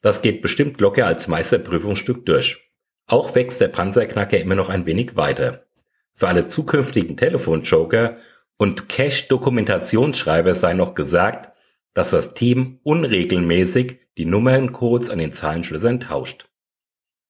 [0.02, 2.70] Das geht bestimmt locker als Meisterprüfungsstück durch.
[3.06, 5.66] Auch wächst der Panzerknacker immer noch ein wenig weiter.
[6.14, 8.16] Für alle zukünftigen Telefonjoker
[8.56, 11.52] und Cache-Dokumentationsschreiber sei noch gesagt,
[11.94, 16.48] dass das Team unregelmäßig die Nummerncodes an den Zahlenschlössern tauscht.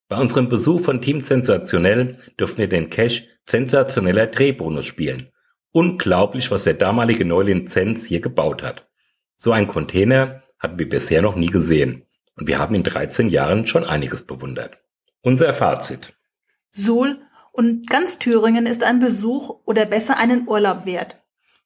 [0.07, 5.31] Bei unserem Besuch von Team Sensationell durften wir den Cache Sensationeller Drehbonus spielen.
[5.71, 8.89] Unglaublich, was der damalige Neulizenz hier gebaut hat.
[9.35, 12.06] So ein Container hatten wir bisher noch nie gesehen.
[12.37, 14.77] Und wir haben in 13 Jahren schon einiges bewundert.
[15.21, 16.13] Unser Fazit.
[16.69, 17.19] Suhl
[17.51, 21.19] und ganz Thüringen ist ein Besuch oder besser einen Urlaub wert.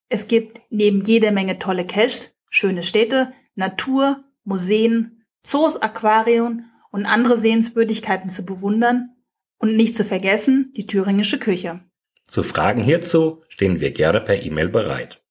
[0.08, 7.38] Es gibt neben jeder Menge tolle Caches, schöne Städte, Natur, Museen, Zoos, Aquarien und andere
[7.38, 9.10] Sehenswürdigkeiten zu bewundern
[9.58, 11.82] und nicht zu vergessen die thüringische Küche.
[12.26, 15.22] Zu Fragen hierzu stehen wir gerne per E-Mail bereit.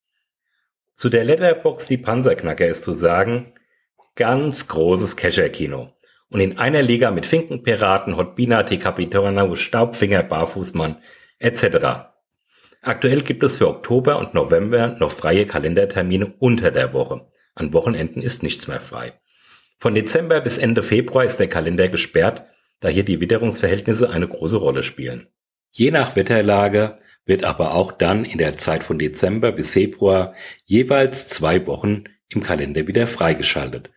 [0.94, 3.55] Zu der Letterbox Die Panzerknacker ist zu sagen,
[4.16, 5.92] ganz großes Kescher-Kino.
[6.29, 10.99] Und in einer Liga mit Finkenpiraten, Hotbina, T-Capitano, Staubfinger, Barfußmann
[11.38, 12.11] etc.
[12.83, 17.27] Aktuell gibt es für Oktober und November noch freie Kalendertermine unter der Woche.
[17.55, 19.14] An Wochenenden ist nichts mehr frei.
[19.79, 22.44] Von Dezember bis Ende Februar ist der Kalender gesperrt,
[22.81, 25.29] da hier die Witterungsverhältnisse eine große Rolle spielen.
[25.73, 31.29] Je nach Wetterlage wird aber auch dann in der Zeit von Dezember bis Februar jeweils
[31.29, 33.90] zwei Wochen im Kalender wieder freigeschaltet.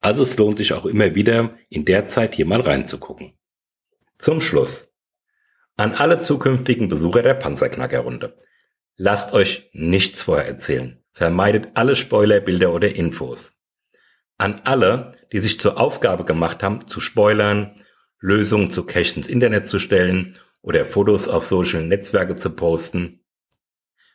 [0.00, 3.34] Also es lohnt sich auch immer wieder in der Zeit hier mal reinzugucken.
[4.18, 4.96] Zum Schluss.
[5.76, 8.36] An alle zukünftigen Besucher der Panzerknackerrunde.
[8.96, 11.02] Lasst euch nichts vorher erzählen.
[11.12, 13.62] Vermeidet alle Spoilerbilder oder Infos.
[14.38, 17.74] An alle, die sich zur Aufgabe gemacht haben, zu spoilern,
[18.20, 23.24] Lösungen zu Caches ins Internet zu stellen oder Fotos auf Social Netzwerke zu posten.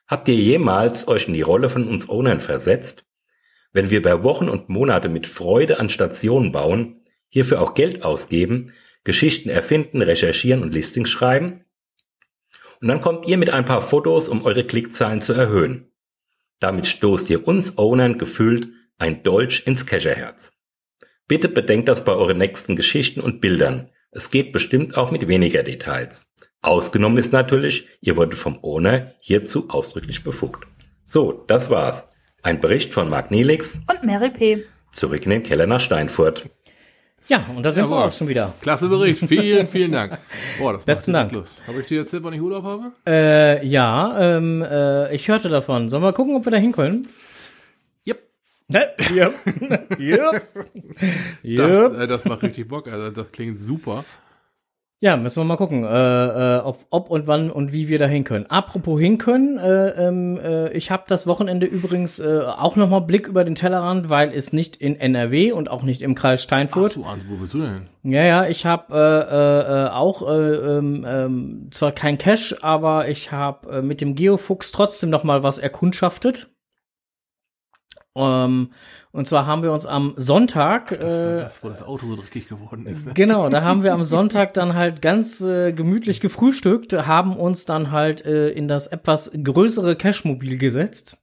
[0.08, 3.05] Habt ihr jemals euch in die Rolle von uns Ownern versetzt?
[3.76, 8.72] Wenn wir bei Wochen und Monate mit Freude an Stationen bauen, hierfür auch Geld ausgeben,
[9.04, 11.66] Geschichten erfinden, recherchieren und Listings schreiben.
[12.80, 15.92] Und dann kommt ihr mit ein paar Fotos, um eure Klickzahlen zu erhöhen.
[16.62, 20.54] Damit stoßt ihr uns Ownern gefühlt ein Deutsch ins Kescherherz.
[21.28, 23.90] Bitte bedenkt das bei euren nächsten Geschichten und Bildern.
[24.10, 26.34] Es geht bestimmt auch mit weniger Details.
[26.62, 30.66] Ausgenommen ist natürlich, ihr wurdet vom Owner hierzu ausdrücklich befugt.
[31.04, 32.08] So, das war's.
[32.46, 34.66] Ein Bericht von Marc Nielix Und Mary P.
[34.92, 36.48] zurück in den Keller nach Steinfurt.
[37.28, 38.08] Ja, und da sind wir Jawohl.
[38.08, 38.54] auch schon wieder.
[38.62, 39.26] Klasse Bericht.
[39.28, 40.20] Vielen, vielen Dank.
[40.60, 41.32] Boah, das Besten Dank.
[41.32, 41.66] Lust.
[41.66, 42.92] Habe ich dir erzählt, wann ich Hut auf habe?
[43.08, 45.90] Äh, ja, ähm, äh, ich hörte davon.
[45.90, 47.08] Sollen wir gucken, ob wir da hin können?
[48.08, 48.22] Yep.
[48.68, 48.90] Ne?
[49.16, 49.32] Ja.
[49.98, 50.32] ja.
[51.42, 51.88] Das, ja.
[52.04, 52.88] äh, das macht richtig Bock.
[52.88, 54.06] Also, das klingt super.
[55.06, 58.08] Ja, müssen wir mal gucken, äh, äh, ob, ob und wann und wie wir da
[58.08, 58.48] hin können.
[58.48, 63.02] Apropos hin können, äh, ähm, äh, ich habe das Wochenende übrigens äh, auch noch mal
[63.02, 66.46] Blick über den Tellerrand, weil es nicht in NRW und auch nicht im Kreis Ach,
[66.46, 66.96] Steinfurt.
[66.96, 67.88] du Arns, wo willst du denn?
[68.02, 68.96] Ja, ja, ich habe
[69.92, 75.12] äh, auch äh, ähm, ähm, zwar kein Cash, aber ich habe mit dem Geofuchs trotzdem
[75.12, 76.50] noch mal was erkundschaftet.
[78.16, 78.72] Ähm,
[79.16, 82.16] und zwar haben wir uns am Sonntag Das war äh, das, wo das Auto so
[82.18, 83.08] dreckig geworden ist.
[83.08, 83.14] Ne?
[83.14, 87.92] Genau, da haben wir am Sonntag dann halt ganz äh, gemütlich gefrühstückt, haben uns dann
[87.92, 91.18] halt äh, in das etwas größere Cashmobil gesetzt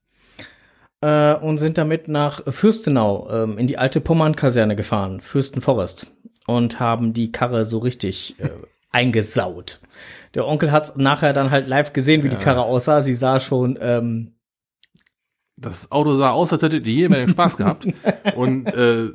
[1.03, 6.07] äh, und sind damit nach Fürstenau ähm, in die alte Pommern-Kaserne gefahren, Fürstenforest,
[6.47, 8.49] und haben die Karre so richtig äh,
[8.91, 9.81] eingesaut.
[10.35, 12.43] Der Onkel hat's nachher dann halt live gesehen, wie die Ja.
[12.43, 13.03] Karre aussah.
[13.03, 14.33] Sie sah schon ähm,
[15.63, 17.87] Das Auto sah aus, als hättet ihr jeder den Spaß gehabt.
[18.37, 19.11] Und äh,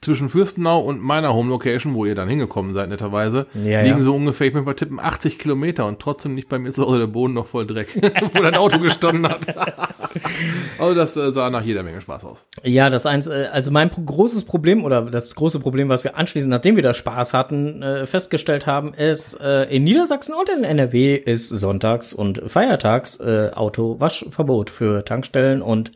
[0.00, 4.02] zwischen Fürstenau und meiner Home Location, wo ihr dann hingekommen seid, netterweise, Ja, liegen ja.
[4.04, 7.00] so ungefähr, ich möchte mal tippen, 80 Kilometer und trotzdem nicht bei mir zu Hause
[7.00, 7.88] der Boden noch voll Dreck,
[8.32, 9.40] wo dein Auto gestanden hat.
[10.78, 12.46] also das äh, sah nach jeder Menge Spaß aus.
[12.62, 16.50] Ja, das eins, äh, also mein großes Problem oder das große Problem, was wir anschließend,
[16.50, 21.48] nachdem wir da Spaß hatten, äh, festgestellt haben, ist, in Niedersachsen und in NRW ist
[21.48, 25.92] sonntags und feiertags Autowaschverbot für Tankstellen und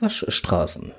[0.00, 0.92] Waschstraßen.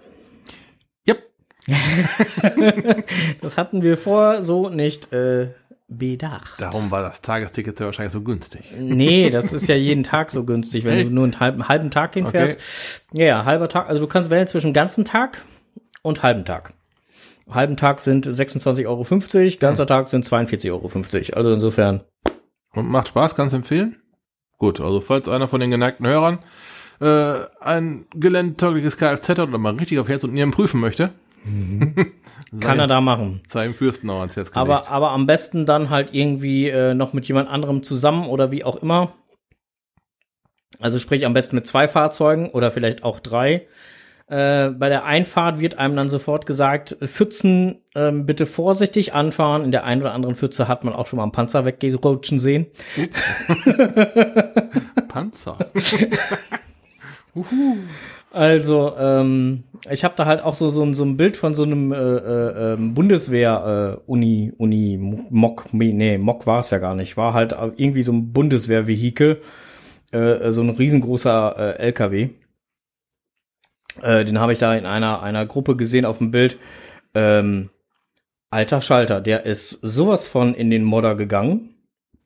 [3.41, 5.49] Das hatten wir vorher so nicht äh,
[5.87, 6.61] bedacht.
[6.61, 8.73] Darum war das Tagesticket ja wahrscheinlich so günstig.
[8.77, 11.07] Nee, das ist ja jeden Tag so günstig, wenn Echt?
[11.07, 12.59] du nur einen halben, halben Tag hinfährst.
[13.13, 13.87] Ja, ja, halber Tag.
[13.87, 15.43] Also du kannst wählen zwischen ganzen Tag
[16.01, 16.73] und halben Tag.
[17.49, 19.05] Halben Tag sind 26,50 Euro,
[19.59, 21.37] ganzer Tag sind 42,50 Euro.
[21.37, 22.01] Also insofern,
[22.73, 23.97] Und macht Spaß, kannst du empfehlen?
[24.57, 26.39] Gut, also falls einer von den geneigten Hörern
[27.01, 31.11] äh, ein geländetaugliches Kfz hat oder mal richtig auf Herz und Nieren prüfen möchte,
[32.59, 33.41] kann er da machen.
[33.47, 34.57] sei ihm Fürstenau ans Herz gelegt.
[34.57, 38.63] Aber, aber am besten dann halt irgendwie äh, noch mit jemand anderem zusammen oder wie
[38.63, 39.13] auch immer.
[40.79, 43.67] Also sprich am besten mit zwei Fahrzeugen oder vielleicht auch drei.
[44.27, 49.63] Äh, bei der Einfahrt wird einem dann sofort gesagt, Pfützen ähm, bitte vorsichtig anfahren.
[49.63, 52.65] In der einen oder anderen Pfütze hat man auch schon mal einen Panzer weggerutschen sehen.
[55.07, 55.71] Panzer.
[58.35, 61.63] Also, ähm, ich habe da halt auch so, so, ein- so ein Bild von so
[61.63, 64.51] einem äh, äh, ähm, Bundeswehr äh, Uni,
[65.29, 67.15] Mock, nee, Mock war es ja gar nicht.
[67.15, 69.41] War halt irgendwie so ein Bundeswehrvehikel,
[70.11, 72.29] äh, so ein riesengroßer äh, LKW.
[74.01, 76.59] Äh, den habe ich da in einer, einer Gruppe gesehen auf dem Bild.
[77.13, 77.69] Ähm,
[78.49, 81.69] alter Schalter, der ist sowas von in den Modder gegangen.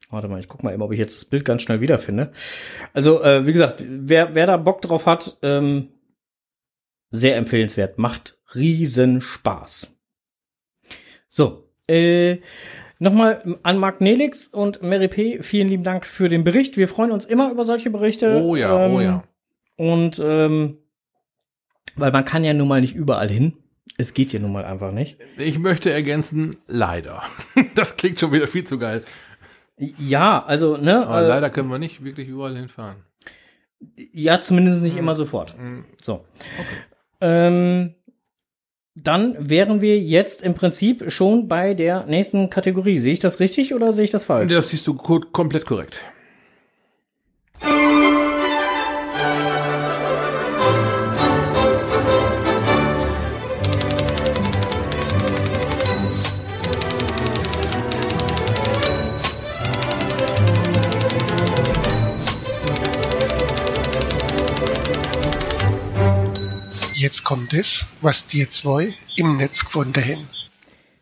[0.10, 2.32] Warte mal, ich guck mal eben, ob ich jetzt das Bild ganz schnell wiederfinde.
[2.96, 5.90] Also, äh, wie gesagt, wer, wer da Bock drauf hat, ähm,
[7.12, 7.98] sehr empfehlenswert.
[7.98, 10.00] Macht riesen Spaß.
[11.28, 12.38] So, äh,
[13.00, 15.44] nochmal an Marc Nelix und Mary P.
[15.44, 16.78] Vielen lieben Dank für den Bericht.
[16.78, 18.42] Wir freuen uns immer über solche Berichte.
[18.42, 19.24] Oh ja, ähm, oh ja.
[19.76, 20.78] Und ähm,
[21.96, 23.54] weil man kann ja nun mal nicht überall hin.
[23.98, 25.18] Es geht ja nun mal einfach nicht.
[25.38, 27.24] Ich möchte ergänzen, leider.
[27.76, 29.04] Das klingt schon wieder viel zu geil.
[29.78, 31.08] Ja, also, ne?
[31.08, 32.98] Aber äh, leider können wir nicht wirklich überall hinfahren.
[34.12, 35.58] Ja, zumindest nicht immer sofort.
[35.58, 35.86] Mhm.
[36.02, 36.26] So.
[37.22, 37.96] Ähm,
[38.96, 43.00] dann wären wir jetzt im Prinzip schon bei der nächsten Kategorie.
[43.00, 44.54] Sehe ich das richtig oder sehe ich das falsch?
[44.54, 46.00] Das siehst du ko- komplett korrekt.
[67.30, 70.28] Kommt es, was die zwei im Netz gefunden haben.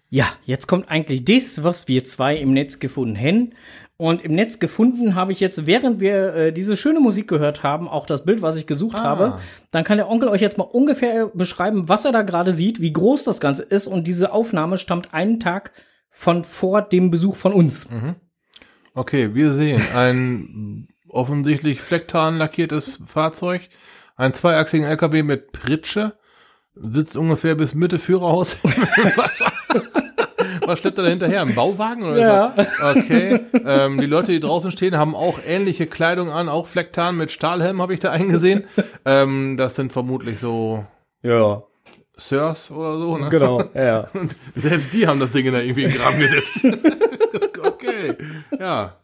[0.09, 3.53] Ja, jetzt kommt eigentlich das, was wir zwei im Netz gefunden haben.
[3.95, 7.87] Und im Netz gefunden habe ich jetzt, während wir äh, diese schöne Musik gehört haben,
[7.87, 9.03] auch das Bild, was ich gesucht Ah.
[9.03, 9.39] habe.
[9.71, 12.91] Dann kann der Onkel euch jetzt mal ungefähr beschreiben, was er da gerade sieht, wie
[12.91, 13.87] groß das Ganze ist.
[13.87, 15.71] Und diese Aufnahme stammt einen Tag
[16.09, 17.87] von vor dem Besuch von uns.
[18.93, 23.61] Okay, wir sehen ein offensichtlich flecktarn lackiertes Fahrzeug,
[24.17, 26.13] ein zweiachsigen LKW mit Pritsche,
[26.75, 28.71] sitzt ungefähr bis Mitte Führerhaus im
[29.17, 29.51] Wasser.
[30.65, 31.41] Was schleppt er da hinterher?
[31.41, 32.53] Ein Bauwagen oder Ja.
[32.55, 32.63] so?
[32.99, 33.39] Okay.
[33.65, 37.81] Ähm, die Leute, die draußen stehen, haben auch ähnliche Kleidung an, auch Flecktarn mit Stahlhelm
[37.81, 38.65] habe ich da eingesehen.
[39.05, 40.85] Ähm, das sind vermutlich so
[41.23, 41.63] Ja,
[42.17, 43.29] Sirs oder so, ne?
[43.29, 43.63] genau.
[43.73, 44.09] Ja.
[44.13, 46.63] Und selbst die haben das Ding da irgendwie in den Graben gesetzt.
[47.63, 48.15] okay.
[48.59, 48.95] Ja.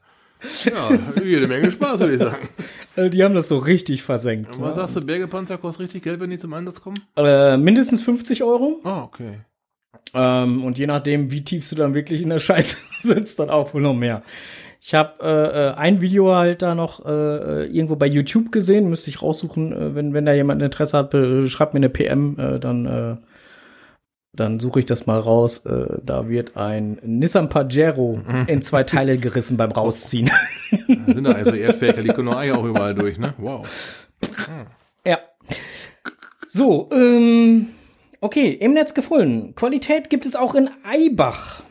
[0.65, 0.89] Ja,
[1.23, 2.49] jede Menge Spaß, würde ich sagen.
[2.95, 4.61] Äh, Die haben das so richtig versenkt.
[4.61, 6.97] Was sagst du, Bergepanzer kostet richtig Geld, wenn die zum Einsatz kommen?
[7.15, 8.81] Äh, mindestens 50 Euro.
[8.83, 9.39] Ah, okay.
[10.13, 13.73] Ähm, und je nachdem, wie tief du dann wirklich in der Scheiße sitzt, dann auch
[13.73, 14.21] wohl noch mehr.
[14.79, 19.09] Ich habe äh, äh, ein Video halt da noch äh, irgendwo bei YouTube gesehen, müsste
[19.09, 22.59] ich raussuchen, äh, wenn, wenn da jemand Interesse hat, äh, schreibt mir eine PM, äh,
[22.59, 23.15] dann, äh,
[24.33, 25.65] dann suche ich das mal raus.
[25.65, 30.31] Äh, da wird ein Nissan Pajero in zwei Teile gerissen beim Rausziehen.
[30.71, 33.33] Da sind da also Erdfächer, die können eigentlich auch überall durch, ne?
[33.37, 33.67] Wow.
[35.05, 35.19] Ja.
[36.45, 37.67] So, ähm,
[38.21, 39.53] okay, im Netz gefunden.
[39.55, 41.61] Qualität gibt es auch in Eibach.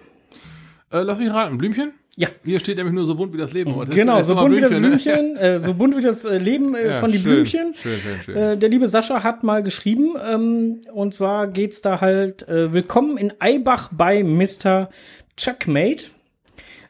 [0.90, 1.92] Äh, lass mich raten, Blümchen?
[2.22, 2.28] Ja.
[2.44, 3.74] Hier steht nämlich nur so bunt wie das Leben.
[3.76, 4.78] das Genau, ist so erst mal bunt wie das ne?
[4.78, 7.74] Blümchen, äh, so bunt wie das äh, Leben äh, Ja, von die schön, Blümchen.
[7.74, 8.37] Schön, schön, schön.
[8.37, 13.16] Äh, der liebe Sascha hat mal geschrieben, ähm, und zwar geht's da halt, äh, willkommen
[13.18, 14.88] in Eibach bei Mr.
[15.37, 16.11] Checkmate.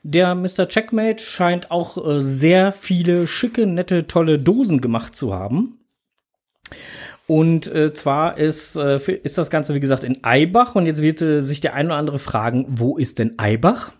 [0.02, 0.68] Der Mr.
[0.68, 5.78] Checkmate scheint auch äh, sehr viele schicke, nette, tolle Dosen gemacht zu haben.
[7.26, 10.74] Und äh, zwar ist, äh, ist das Ganze, wie gesagt, in Eibach.
[10.74, 13.92] Und jetzt wird äh, sich der ein oder andere fragen, wo ist denn Eibach?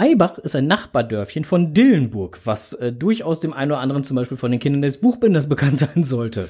[0.00, 4.38] Eibach ist ein Nachbardörfchen von Dillenburg, was äh, durchaus dem einen oder anderen zum Beispiel
[4.38, 6.48] von den Kindern des Buchbinders bekannt sein sollte.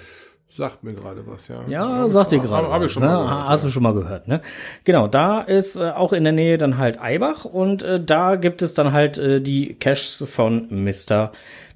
[0.57, 1.63] Sagt mir gerade was, ja.
[1.69, 2.67] Ja, sagt dir gerade.
[2.67, 3.09] Habe hab ich schon ne?
[3.09, 3.69] mal gehört, Hast ja.
[3.69, 4.41] du schon mal gehört, ne?
[4.85, 8.63] Genau, da ist äh, auch in der Nähe dann halt Eibach und äh, da gibt
[8.63, 11.33] es dann halt äh, die Caches von Mr.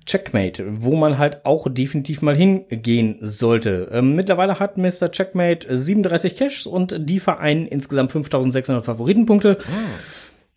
[0.06, 3.88] Checkmate, wo man halt auch definitiv mal hingehen sollte.
[3.90, 5.10] Ähm, mittlerweile hat Mr.
[5.10, 9.58] Checkmate äh, 37 Caches und die vereinen insgesamt 5600 Favoritenpunkte.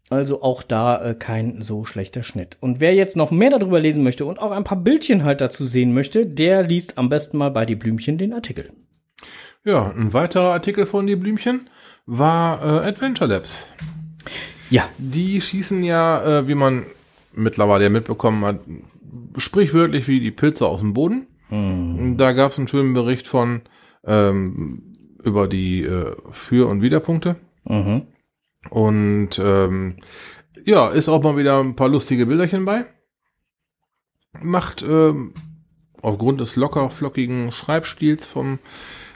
[0.09, 2.57] Also auch da äh, kein so schlechter Schnitt.
[2.61, 5.65] Und wer jetzt noch mehr darüber lesen möchte und auch ein paar Bildchen halt dazu
[5.65, 8.71] sehen möchte, der liest am besten mal bei die Blümchen den Artikel.
[9.65, 11.69] Ja, ein weiterer Artikel von die Blümchen
[12.05, 13.67] war äh, Adventure Labs.
[14.69, 16.85] Ja, Die schießen ja, äh, wie man
[17.33, 18.59] mittlerweile ja mitbekommen hat,
[19.37, 21.27] sprichwörtlich wie die Pilze aus dem Boden.
[22.17, 23.61] Da gab es einen schönen Bericht von
[24.05, 24.83] ähm,
[25.23, 27.37] über die äh, Für- und Widerpunkte.
[27.63, 28.01] Mhm.
[28.69, 29.97] Und ähm,
[30.65, 32.85] ja, ist auch mal wieder ein paar lustige Bilderchen bei.
[34.41, 35.33] Macht ähm,
[36.01, 38.59] aufgrund des locker flockigen Schreibstils vom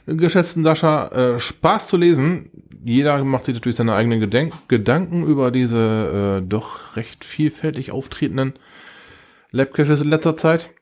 [0.06, 2.50] geschätzten Sascha äh, Spaß zu lesen.
[2.84, 8.54] Jeder macht sich natürlich seine eigenen Gedenk Gedanken über diese äh, doch recht vielfältig auftretenden
[9.52, 10.74] Labcaches in letzter Zeit.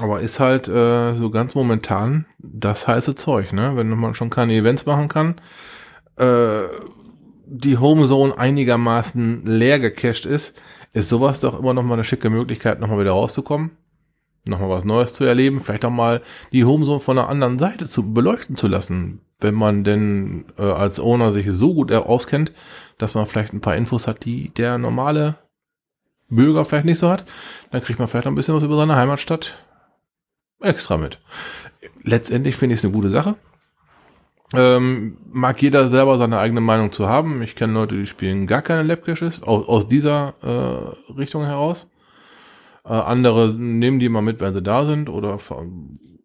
[0.00, 3.76] Aber ist halt äh, so ganz momentan das heiße Zeug, ne?
[3.76, 5.40] Wenn man schon keine Events machen kann,
[6.16, 6.64] äh,
[7.54, 10.60] die Homezone einigermaßen leer gecached ist,
[10.92, 13.72] ist sowas doch immer noch mal eine schicke Möglichkeit, noch mal wieder rauszukommen,
[14.44, 16.22] noch mal was Neues zu erleben, vielleicht auch mal
[16.52, 20.98] die Homezone von einer anderen Seite zu beleuchten zu lassen, wenn man denn äh, als
[20.98, 22.52] Owner sich so gut auskennt,
[22.96, 25.36] dass man vielleicht ein paar Infos hat, die der normale
[26.30, 27.26] Bürger vielleicht nicht so hat,
[27.70, 29.58] dann kriegt man vielleicht ein bisschen was über seine Heimatstadt
[30.60, 31.18] extra mit.
[32.02, 33.36] Letztendlich finde ich es eine gute Sache.
[34.54, 37.42] Ähm, mag jeder selber seine eigene Meinung zu haben.
[37.42, 41.90] Ich kenne Leute, die spielen gar keine Lab-Caches aus, aus dieser äh, Richtung heraus.
[42.84, 45.08] Äh, andere nehmen die mal mit, wenn sie da sind.
[45.08, 45.38] Oder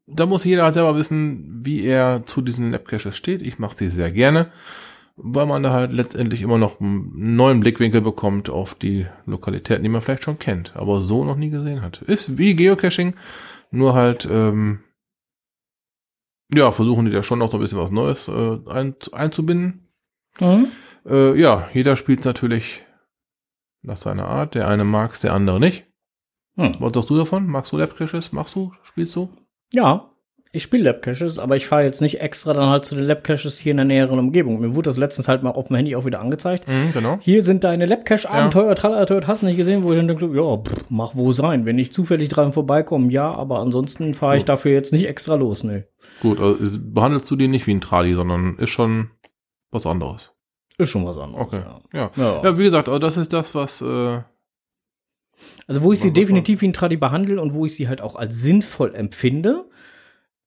[0.07, 3.41] da muss jeder selber wissen, wie er zu diesen Lab-Caches steht.
[3.41, 4.47] Ich mache sie sehr gerne,
[5.15, 9.89] weil man da halt letztendlich immer noch einen neuen Blickwinkel bekommt auf die Lokalitäten, die
[9.89, 12.01] man vielleicht schon kennt, aber so noch nie gesehen hat.
[12.01, 13.13] Ist wie Geocaching,
[13.71, 14.79] nur halt ähm,
[16.53, 19.89] ja, versuchen die da schon noch so ein bisschen was Neues äh, ein, einzubinden.
[20.39, 20.67] Mhm.
[21.05, 22.83] Äh, ja, jeder spielt natürlich
[23.81, 24.55] nach seiner Art.
[24.55, 25.85] Der eine mag es, der andere nicht.
[26.55, 26.75] Hm.
[26.79, 27.47] Was sagst du davon?
[27.47, 28.31] Magst du Lab-Caches?
[28.31, 28.73] Machst du?
[28.83, 29.29] Spielst du?
[29.71, 30.11] Ja,
[30.51, 33.71] ich spiele Lab-Caches, aber ich fahre jetzt nicht extra dann halt zu den Lab-Caches hier
[33.71, 34.59] in der näheren Umgebung.
[34.59, 36.67] Mir wurde das letztens halt mal auf dem Handy auch wieder angezeigt.
[36.67, 37.17] Mhm, genau.
[37.21, 38.75] Hier sind deine Lab-Cache-Abenteuer, ja.
[38.75, 41.65] Trallerteuer, hast du nicht gesehen, wo ich dann denke, ja, pff, mach wo sein.
[41.65, 44.49] Wenn ich zufällig dran vorbeikomme, ja, aber ansonsten fahre ich Gut.
[44.49, 45.87] dafür jetzt nicht extra los, ne.
[46.21, 49.11] Gut, also behandelst du die nicht wie ein Trali, sondern ist schon
[49.69, 50.31] was anderes.
[50.77, 51.53] Ist schon was anderes.
[51.53, 51.61] Okay.
[51.63, 51.81] Ja.
[51.93, 52.11] Ja.
[52.15, 52.43] Ja.
[52.43, 54.21] Ja, wie gesagt, aber das ist das, was äh,
[55.67, 58.15] Also wo ich sie definitiv wie ein Tradi behandle und wo ich sie halt auch
[58.15, 59.65] als sinnvoll empfinde,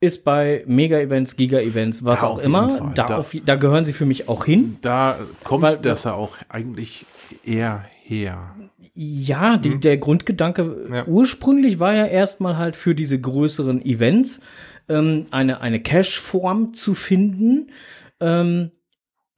[0.00, 2.90] ist bei Mega-Events, Giga-Events, was Da auch immer.
[2.94, 4.78] Da, Da- da gehören sie für mich auch hin.
[4.80, 7.04] da kommt Weil- das ja auch eigentlich
[7.44, 8.54] eher her.
[8.94, 9.80] Ja, die, Mhm.
[9.82, 11.04] der Grundgedanke Ja.
[11.06, 14.40] ursprünglich war ja erstmal halt für diese größeren Events
[14.88, 17.70] ähm, eine, eine Cache-Form zu finden,
[18.18, 18.72] ähm,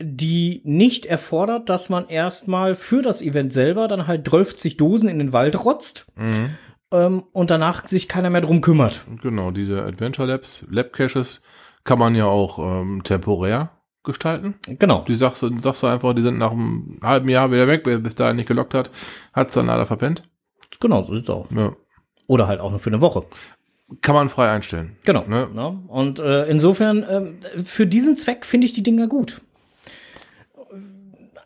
[0.00, 5.18] die nicht erfordert, dass man erstmal für das Event selber dann halt 12 Dosen in
[5.18, 6.50] den Wald rotzt Mhm.
[6.92, 9.04] Ähm, und danach sich keiner mehr drum kümmert.
[9.22, 11.40] Genau, diese Adventure Labs, Lab Caches
[11.84, 13.70] kann man ja auch ähm, temporär
[14.04, 14.54] gestalten.
[14.66, 15.04] Genau.
[15.06, 17.98] Die sagst, du- sagst du einfach, die sind nach einem halben Jahr wieder weg, wer
[17.98, 18.90] bis dahin nicht gelockt hat,
[19.32, 20.22] hat's dann leider verpennt.
[20.80, 21.46] Genau, so sieht's aus.
[21.54, 21.72] Ja.
[22.26, 23.24] Oder halt auch nur für eine Woche.
[24.00, 24.96] Kann man frei einstellen.
[25.04, 25.24] Genau.
[25.28, 25.48] Ne?
[25.52, 25.78] Ne?
[25.88, 29.40] Und äh, insofern, ähm, für diesen Zweck finde ich die Dinger gut.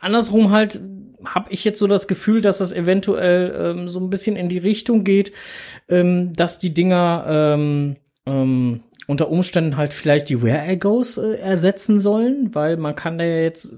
[0.01, 0.81] Andersrum halt
[1.27, 4.59] habe ich jetzt so das Gefühl, dass das eventuell ähm, so ein bisschen in die
[4.59, 5.33] Richtung geht,
[5.89, 7.97] ähm, dass die Dinger ähm,
[8.27, 13.19] ähm, unter Umständen halt vielleicht die Where I Goes äh, ersetzen sollen, weil man kann
[13.19, 13.73] da ja jetzt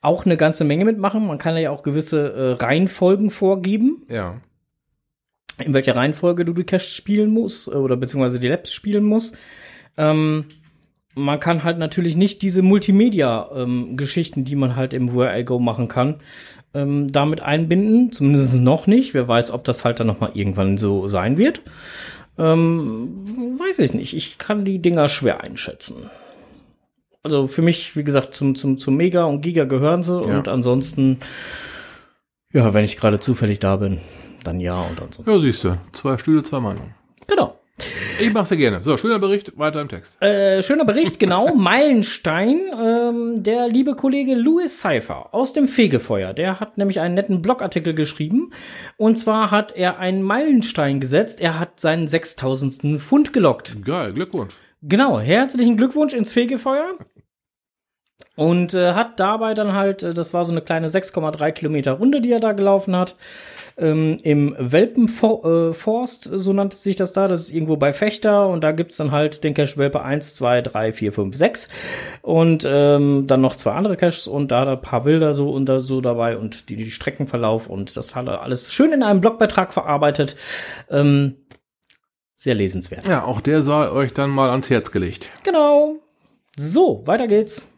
[0.00, 1.26] auch eine ganze Menge mitmachen.
[1.26, 4.40] Man kann da ja auch gewisse äh, Reihenfolgen vorgeben Ja.
[5.62, 9.36] in welcher Reihenfolge du die Caches spielen musst äh, oder beziehungsweise die Labs spielen musst.
[9.98, 10.44] Ähm,
[11.18, 15.88] man kann halt natürlich nicht diese Multimedia-Geschichten, die man halt im Where I Go machen
[15.88, 16.20] kann,
[16.74, 18.12] ähm, damit einbinden.
[18.12, 19.14] Zumindest noch nicht.
[19.14, 21.62] Wer weiß, ob das halt dann noch mal irgendwann so sein wird.
[22.38, 24.16] Ähm, weiß ich nicht.
[24.16, 26.08] Ich kann die Dinger schwer einschätzen.
[27.22, 30.12] Also für mich, wie gesagt, zum, zum, zum Mega und Giga gehören sie.
[30.12, 30.38] Ja.
[30.38, 31.18] Und ansonsten,
[32.52, 33.98] ja, wenn ich gerade zufällig da bin,
[34.44, 35.30] dann ja und ansonsten.
[35.30, 35.78] Ja, siehst du.
[35.92, 36.94] Zwei Stühle, zwei Meinungen.
[37.26, 37.57] Genau.
[38.20, 38.82] Ich mach's dir gerne.
[38.82, 40.20] So, schöner Bericht, weiter im Text.
[40.20, 41.54] Äh, schöner Bericht, genau.
[41.56, 42.60] Meilenstein.
[42.72, 47.94] Ähm, der liebe Kollege Louis Seifer aus dem Fegefeuer, der hat nämlich einen netten Blogartikel
[47.94, 48.52] geschrieben.
[48.96, 51.40] Und zwar hat er einen Meilenstein gesetzt.
[51.40, 53.00] Er hat seinen 6000.
[53.00, 53.84] Pfund gelockt.
[53.84, 54.54] Geil, Glückwunsch.
[54.82, 56.94] Genau, herzlichen Glückwunsch ins Fegefeuer.
[58.36, 62.20] Und äh, hat dabei dann halt, äh, das war so eine kleine 6,3 Kilometer Runde,
[62.20, 63.16] die er da gelaufen hat,
[63.78, 67.28] ähm, im Welpenforst, äh, so nannte sich das da.
[67.28, 70.62] Das ist irgendwo bei Fechter und da gibt's dann halt den Cache Welpe 1, 2,
[70.62, 71.68] 3, 4, 5, 6
[72.22, 75.80] und ähm, dann noch zwei andere Caches und da ein paar Bilder so und da
[75.80, 79.72] so dabei und die, die Streckenverlauf und das hat er alles schön in einem Blogbeitrag
[79.72, 80.36] verarbeitet.
[80.90, 81.36] Ähm,
[82.36, 83.06] sehr lesenswert.
[83.06, 85.30] Ja, auch der sei euch dann mal ans Herz gelegt.
[85.42, 85.96] Genau.
[86.56, 87.72] So, weiter geht's.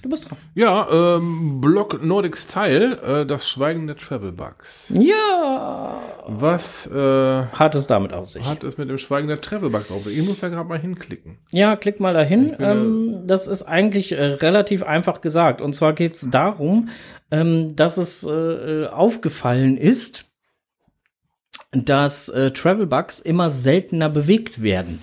[0.00, 0.38] Du bist dran.
[0.54, 0.86] Ja,
[1.16, 4.92] ähm, Block Nordic Style, äh, das Schweigen der Travel Bugs.
[4.94, 6.00] Ja.
[6.26, 8.48] Was äh, Hat es damit auf sich.
[8.48, 10.16] hat es mit dem Schweigen der Travel Bugs auf sich?
[10.16, 11.38] Ich muss da gerade mal hinklicken.
[11.50, 12.54] Ja, klick mal dahin.
[12.60, 15.60] Ähm, das ist eigentlich äh, relativ einfach gesagt.
[15.60, 16.90] Und zwar geht's darum,
[17.32, 20.26] ähm, dass es äh, äh, aufgefallen ist,
[21.72, 25.00] dass äh, Travelbugs immer seltener bewegt werden.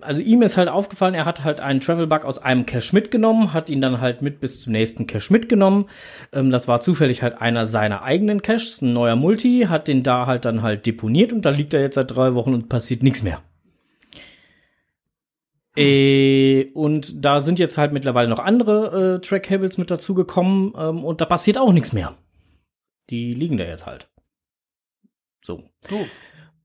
[0.00, 3.70] Also ihm ist halt aufgefallen, er hat halt einen Travelbug aus einem Cache mitgenommen, hat
[3.70, 5.88] ihn dann halt mit bis zum nächsten Cache mitgenommen.
[6.32, 10.26] Ähm, das war zufällig halt einer seiner eigenen Caches, ein neuer Multi, hat den da
[10.26, 13.22] halt dann halt deponiert und da liegt er jetzt seit drei Wochen und passiert nichts
[13.22, 13.42] mehr.
[15.76, 21.20] Äh, und da sind jetzt halt mittlerweile noch andere äh, Track-Cables mit dazugekommen ähm, und
[21.20, 22.16] da passiert auch nichts mehr.
[23.10, 24.08] Die liegen da jetzt halt.
[25.44, 25.62] So.
[25.90, 26.04] Oh.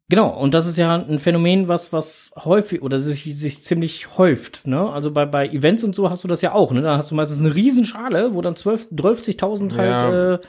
[0.10, 4.66] Genau, und das ist ja ein Phänomen, was, was häufig oder sich, sich ziemlich häuft.
[4.66, 4.90] Ne?
[4.90, 6.72] Also bei, bei Events und so hast du das ja auch.
[6.72, 6.82] Ne?
[6.82, 10.34] Da hast du meistens eine Riesenschale, wo dann 12 12.000 halt Ja.
[10.36, 10.40] äh,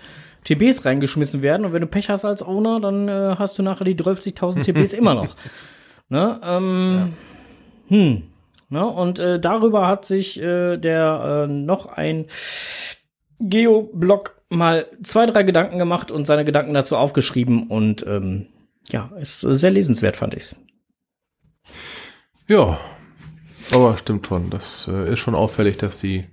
[0.44, 1.66] TBs reingeschmissen werden.
[1.66, 4.92] Und wenn du Pech hast als Owner, dann äh, hast du nachher die 12.000 TBs
[4.94, 5.34] immer noch.
[6.08, 6.40] Ne?
[6.44, 7.12] Ähm,
[7.88, 8.22] Hm.
[8.68, 8.86] Ne?
[8.86, 12.26] Und äh, darüber hat sich äh, der äh, noch ein
[13.40, 17.66] Geoblog mal zwei, drei Gedanken gemacht und seine Gedanken dazu aufgeschrieben.
[17.68, 18.46] Und ähm,
[18.90, 20.56] ja, ist sehr lesenswert, fand ich's.
[22.48, 22.78] Ja,
[23.72, 24.50] aber stimmt schon.
[24.50, 26.24] Das äh, ist schon auffällig, dass die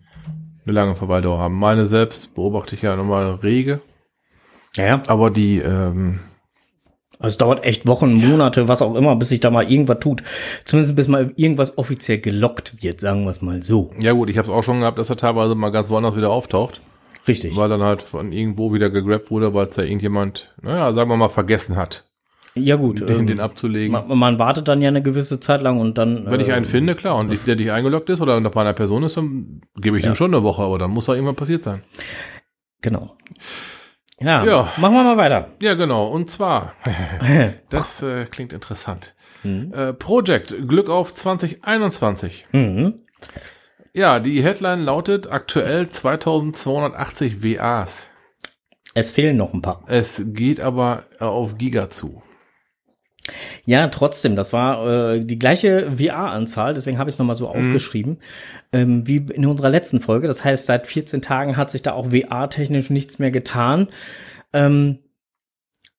[0.65, 1.55] eine lange Verweildauer haben.
[1.55, 3.81] Meine selbst beobachte ich ja nochmal rege,
[4.75, 5.01] Ja, ja.
[5.07, 6.21] aber die, ähm,
[7.19, 10.23] Also es dauert echt Wochen, Monate, was auch immer, bis sich da mal irgendwas tut.
[10.63, 13.91] Zumindest bis mal irgendwas offiziell gelockt wird, sagen wir es mal so.
[13.99, 16.29] ja gut, ich habe es auch schon gehabt, dass er teilweise mal ganz woanders wieder
[16.31, 16.81] auftaucht,
[17.27, 17.55] Richtig.
[17.57, 21.17] weil dann halt von irgendwo wieder gegrabt wurde, weil es da irgendjemand, naja, sagen wir
[21.17, 22.05] mal, vergessen hat,
[22.57, 23.01] Ja gut.
[23.09, 23.91] den, ähm, den abzulegen.
[23.91, 26.25] man, man wartet dann ja eine gewisse Zeit lang und dann.
[26.25, 29.03] Wenn ich äh, einen finde, klar, und der nicht eingeloggt ist oder bei einer Person
[29.03, 30.11] ist, dann gebe ich Ja.
[30.11, 31.83] ihm schon eine Woche, aber dann muss da irgendwann passiert sein.
[32.81, 33.17] Genau.
[34.21, 34.71] Ja, Ja.
[34.77, 35.49] machen wir mal weiter.
[35.61, 36.73] Ja, genau, und zwar,
[37.69, 39.15] das äh, klingt interessant.
[39.43, 39.73] Mhm.
[39.73, 42.47] Äh, Project Glück auf 2021.
[42.53, 43.01] Mhm.
[43.93, 48.07] Ja, die Headline lautet aktuell 2280 WAs.
[48.93, 49.83] Es fehlen noch ein paar.
[49.87, 52.21] Es geht aber äh, auf Giga zu.
[53.65, 58.17] Ja, trotzdem, das war äh, die gleiche VR-Anzahl, deswegen habe ich es nochmal so aufgeschrieben,
[58.71, 60.27] ähm, wie in unserer letzten Folge.
[60.27, 63.87] Das heißt, seit 14 Tagen hat sich da auch VR-technisch nichts mehr getan.
[64.53, 64.99] Ähm,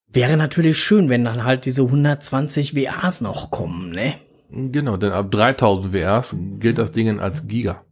[0.06, 4.14] wäre natürlich schön, wenn dann halt diese 120 WAs noch kommen, ne?
[4.50, 7.82] Genau, denn ab 3000 WAs gilt das Ding als Giga.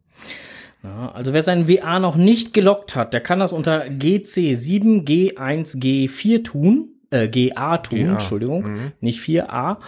[0.84, 6.93] Ja, also wer seinen WA noch nicht gelockt hat, der kann das unter GC7G1G4 tun.
[7.10, 8.92] Äh, GA tun, GA, Entschuldigung, mhm.
[9.00, 9.78] nicht 4a.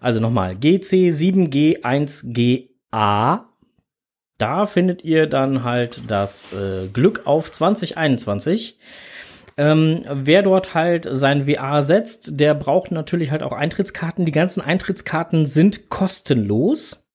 [0.00, 3.44] Also nochmal, GC7G1GA.
[4.38, 8.78] Da findet ihr dann halt das äh, Glück auf 2021.
[9.56, 14.24] Ähm, wer dort halt sein WA setzt, der braucht natürlich halt auch Eintrittskarten.
[14.24, 17.08] Die ganzen Eintrittskarten sind kostenlos.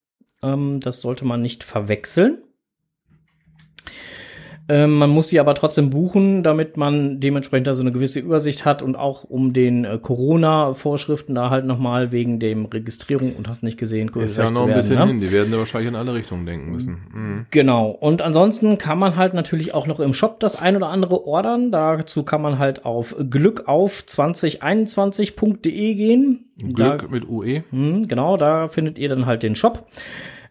[0.44, 2.40] Ähm, das sollte man nicht verwechseln.
[4.70, 8.64] Ähm, man muss sie aber trotzdem buchen, damit man dementsprechend da so eine gewisse Übersicht
[8.64, 13.62] hat und auch um den äh, Corona-Vorschriften da halt nochmal wegen dem Registrierung und hast
[13.62, 15.08] nicht gesehen, Ist ja noch ein werden, bisschen ne?
[15.08, 15.20] hin.
[15.20, 16.98] Die werden da wahrscheinlich in alle Richtungen denken müssen.
[17.14, 17.46] Mhm.
[17.52, 17.90] Genau.
[17.90, 21.70] Und ansonsten kann man halt natürlich auch noch im Shop das ein oder andere ordern.
[21.70, 26.46] Dazu kann man halt auf glückauf2021.de gehen.
[26.58, 27.28] Da, Glück mit E.
[27.28, 27.64] UE.
[27.70, 29.86] hm, genau, da findet ihr dann halt den Shop.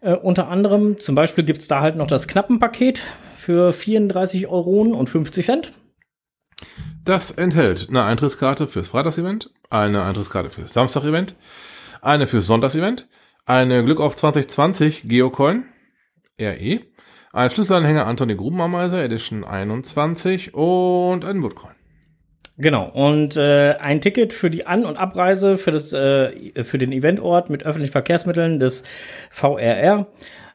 [0.01, 3.01] Äh, unter anderem, zum Beispiel gibt's da halt noch das Knappenpaket
[3.43, 5.73] für 34 Euro und 50 Cent.
[7.05, 11.35] Das enthält eine Eintrittskarte fürs Freitagsevent, eine Eintrittskarte fürs Samstagevent,
[12.01, 13.07] eine fürs Sonntagsevent,
[13.45, 15.65] eine Glück auf 2020 Geocoin,
[16.39, 16.79] RE,
[17.33, 21.73] ein Schlüsselanhänger Anthony Grubenameiser Edition 21 und ein Woodcoin.
[22.57, 22.87] Genau.
[22.87, 27.49] Und äh, ein Ticket für die An- und Abreise für, das, äh, für den Eventort
[27.49, 28.83] mit öffentlichen Verkehrsmitteln des
[29.31, 30.07] VRR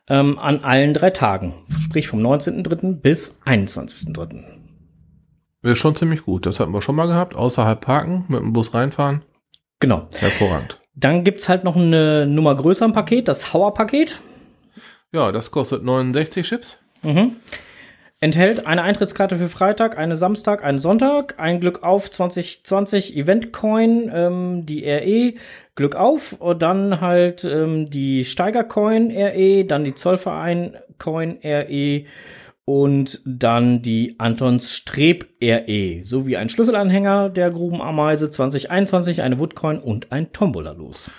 [0.09, 1.55] ähm, an allen drei Tagen.
[1.81, 3.01] Sprich vom 19.03.
[3.01, 4.45] bis 21.03.
[5.63, 6.47] Wäre schon ziemlich gut.
[6.47, 7.35] Das hatten wir schon mal gehabt.
[7.35, 9.23] Außerhalb parken, mit dem Bus reinfahren.
[9.81, 10.09] Genau.
[10.19, 10.81] Hervorragend.
[10.95, 14.21] Dann gibt's halt noch eine Nummer größer im Paket, das Hauer-Paket.
[15.13, 16.83] Ja, das kostet 69 Chips.
[17.03, 17.37] Mhm.
[18.21, 24.11] Enthält eine Eintrittskarte für Freitag, eine Samstag, einen Sonntag, ein Glück auf 2020 Event Coin,
[24.13, 25.35] ähm, die RE
[25.79, 32.03] Glück auf und dann halt ähm, die Steiger Coin RE, dann die Zollverein Coin RE
[32.65, 40.11] und dann die Antons Streb RE sowie ein Schlüsselanhänger der Grubenameise 2021, eine Woodcoin und
[40.11, 41.13] ein Tombola los.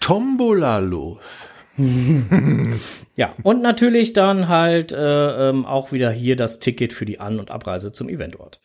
[0.00, 1.48] Tombola los.
[3.14, 7.38] Ja, und natürlich dann halt äh, ähm, auch wieder hier das Ticket für die An-
[7.38, 8.60] und Abreise zum Eventort.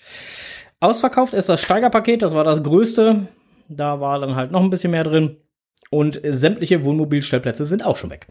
[0.79, 3.27] Ausverkauft ist das Steigerpaket, das war das größte.
[3.69, 5.37] Da war dann halt noch ein bisschen mehr drin.
[5.89, 8.27] Und sämtliche Wohnmobilstellplätze sind auch schon weg.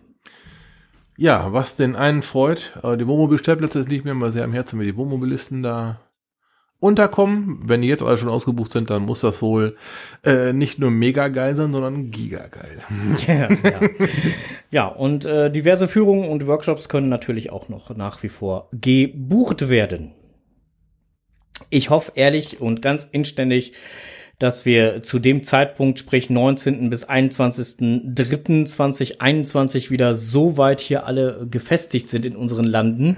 [1.16, 4.78] Ja, was den einen freut, äh, die Wohnmobilstellplätze, das liegt mir immer sehr am Herzen,
[4.78, 6.00] wenn die Wohnmobilisten da
[6.78, 7.60] unterkommen.
[7.62, 9.76] Wenn die jetzt alle schon ausgebucht sind, dann muss das wohl
[10.24, 12.82] äh, nicht nur mega geil sein, sondern giga geil.
[13.26, 13.80] ja, ja.
[14.70, 19.70] ja, und äh, diverse Führungen und Workshops können natürlich auch noch nach wie vor gebucht
[19.70, 20.12] werden.
[21.70, 23.72] Ich hoffe ehrlich und ganz inständig,
[24.38, 26.88] dass wir zu dem Zeitpunkt, sprich 19.
[26.90, 33.16] bis 21.03.2021 wieder so weit hier alle gefestigt sind in unseren Landen,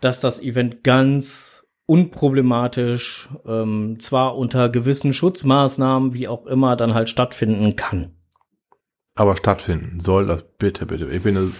[0.00, 7.10] dass das Event ganz unproblematisch, ähm, zwar unter gewissen Schutzmaßnahmen, wie auch immer, dann halt
[7.10, 8.12] stattfinden kann.
[9.16, 11.08] Aber stattfinden soll das bitte, bitte.
[11.10, 11.52] Ich bin,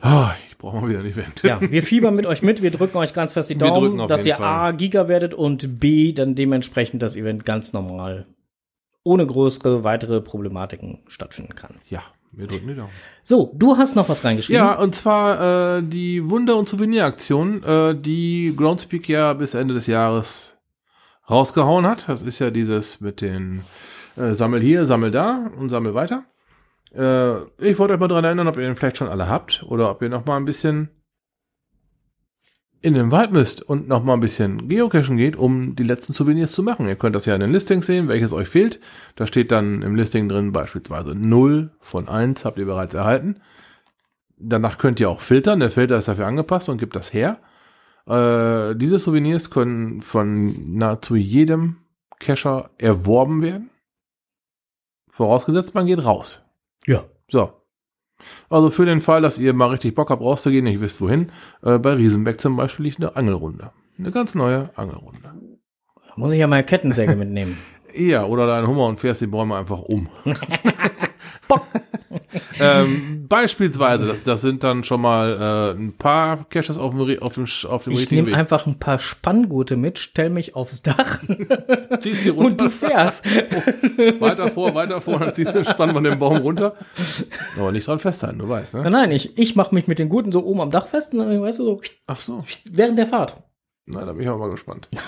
[0.00, 1.40] ah, ich brauche mal wieder ein Event.
[1.44, 4.26] Ja, wir fiebern mit euch mit, wir drücken euch ganz fest die Wir Daumen, dass
[4.26, 8.26] ihr A, Giga werdet und B, dann dementsprechend das Event ganz normal,
[9.04, 11.76] ohne größere weitere Problematiken stattfinden kann.
[11.88, 12.02] Ja,
[12.32, 12.90] Wir drücken die Daumen.
[13.22, 14.60] So, du hast noch was reingeschrieben.
[14.60, 19.86] Ja, und zwar äh, die Wunder- und Souveniraktion, äh, die Groundspeak ja bis Ende des
[19.86, 20.56] Jahres
[21.30, 22.08] rausgehauen hat.
[22.08, 23.62] Das ist ja dieses mit den
[24.16, 26.24] äh, Sammel hier, Sammel da und Sammel weiter.
[26.94, 29.90] Äh, ich wollte euch mal daran erinnern, ob ihr den vielleicht schon alle habt oder
[29.90, 30.90] ob ihr noch mal ein bisschen
[32.80, 36.52] in den Wald müsst und noch mal ein bisschen geocachen geht, um die letzten Souvenirs
[36.52, 36.88] zu machen.
[36.88, 38.78] Ihr könnt das ja in den Listings sehen, welches euch fehlt.
[39.16, 43.40] Da steht dann im Listing drin beispielsweise 0 von 1 habt ihr bereits erhalten.
[44.36, 45.58] Danach könnt ihr auch filtern.
[45.58, 47.40] Der Filter ist dafür angepasst und gibt das her.
[48.06, 51.78] Äh, diese Souvenirs können von nahezu jedem
[52.20, 53.70] Cacher erworben werden.
[55.10, 56.47] Vorausgesetzt, man geht raus.
[56.88, 57.04] Ja.
[57.30, 57.52] So.
[58.50, 61.30] Also für den Fall, dass ihr mal richtig Bock habt, rauszugehen, nicht wisst wohin,
[61.62, 63.70] äh, bei Riesenbeck zum Beispiel liegt eine Angelrunde.
[63.98, 65.20] Eine ganz neue Angelrunde.
[65.22, 67.58] Da muss ich ja meine Kettensäge mitnehmen.
[67.94, 70.08] Ja, oder dein Hummer und fährst die Bäume einfach um.
[72.60, 77.34] ähm, beispielsweise, das, das sind dann schon mal äh, ein paar Caches auf dem, auf
[77.34, 82.60] dem, auf dem Ich nehme einfach ein paar Spanngurte mit, stell mich aufs Dach und
[82.60, 83.24] du fährst.
[84.20, 86.74] weiter vor, weiter vor, dann ziehst du spannend von dem Baum runter.
[87.58, 88.90] Aber nicht dran festhalten, du weißt, Nein, ne?
[88.90, 91.40] nein, ich, ich mache mich mit den Gurten so oben am Dach fest und dann,
[91.40, 92.44] weißt du, so Ach so.
[92.70, 93.36] während der Fahrt.
[93.86, 94.88] Na, da bin ich aber mal gespannt.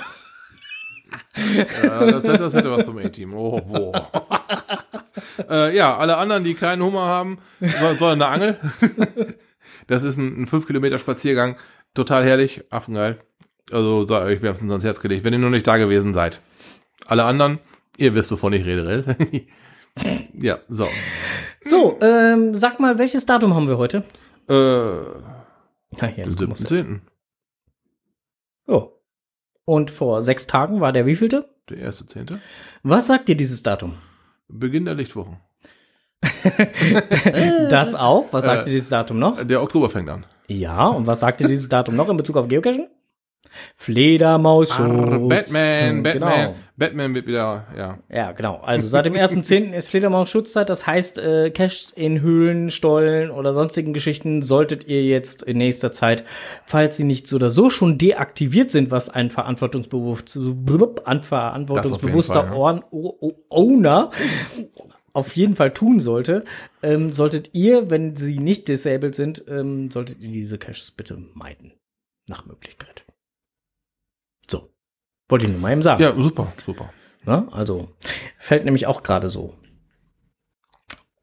[1.34, 3.34] äh, das, das hätte was vom A-Team.
[3.34, 4.08] Oh, boah.
[5.48, 8.58] Äh, ja, alle anderen, die keinen Hummer haben, so- sollen eine Angel.
[9.86, 11.56] das ist ein, ein 5 Kilometer Spaziergang.
[11.94, 13.18] Total herrlich, affengeil.
[13.72, 14.06] Also,
[14.48, 16.40] haben es uns ans Herz gelegt, wenn ihr nur nicht da gewesen seid.
[17.06, 17.58] Alle anderen,
[17.96, 19.16] ihr wisst, wovon ich rede,
[20.34, 20.88] ja, so.
[21.60, 24.04] So, ähm, sag mal, welches Datum haben wir heute?
[24.48, 27.02] Äh, Ja, den jetzt muss 17.
[28.66, 28.92] Oh.
[29.64, 31.48] Und vor sechs Tagen war der wievielte?
[31.68, 32.40] Der erste Zehnte.
[32.82, 33.94] Was sagt dir dieses Datum?
[34.52, 35.38] Beginn der Lichtwochen.
[37.70, 38.26] Das auch.
[38.32, 39.42] Was sagt Äh, dir dieses Datum noch?
[39.44, 40.24] Der Oktober fängt an.
[40.48, 42.88] Ja, und was sagt dir dieses Datum noch in Bezug auf Geocachen?
[43.76, 46.54] Fledermaus Arr, Batman, Batman, Genau.
[46.76, 47.98] Batman wird wieder, ja.
[48.08, 48.56] Ja, genau.
[48.56, 49.72] Also seit dem 1.10.
[49.72, 50.70] ist Fledermaus-Schutzzeit.
[50.70, 55.92] Das heißt, äh, Caches in Höhlen, Stollen oder sonstigen Geschichten solltet ihr jetzt in nächster
[55.92, 56.24] Zeit,
[56.64, 60.40] falls sie nicht so oder so schon deaktiviert sind, was ein verantwortungsbewusster
[61.22, 61.62] Fall,
[62.52, 62.80] ja.
[63.48, 64.10] Owner
[65.12, 66.44] auf jeden Fall tun sollte,
[66.82, 71.72] ähm, solltet ihr, wenn sie nicht disabled sind, ähm, solltet ihr diese Caches bitte meiden.
[72.28, 73.04] Nach Möglichkeit.
[75.30, 76.02] Wollte ich nur mal eben sagen.
[76.02, 76.90] Ja, super, super.
[77.24, 77.48] Ne?
[77.52, 77.88] Also
[78.38, 79.54] fällt nämlich auch gerade so.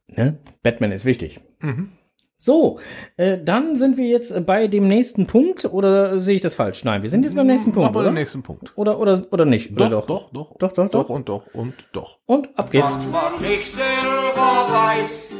[0.08, 0.39] Ne?
[0.64, 1.39] Batman ist wichtig.
[1.60, 1.91] Mhm.
[2.39, 2.80] So,
[3.18, 6.84] äh, dann sind wir jetzt bei dem nächsten Punkt oder sehe ich das falsch?
[6.84, 8.10] Nein, wir sind jetzt beim nächsten Punkt, wir oder?
[8.12, 8.72] den nächsten Punkt.
[8.78, 9.72] Oder oder oder nicht?
[9.72, 11.10] Doch, oder doch, doch, doch, Doch, doch, doch.
[11.10, 12.20] und doch und doch.
[12.28, 12.95] Und ab geht's.
[12.95, 15.34] Was man nicht selber weiß,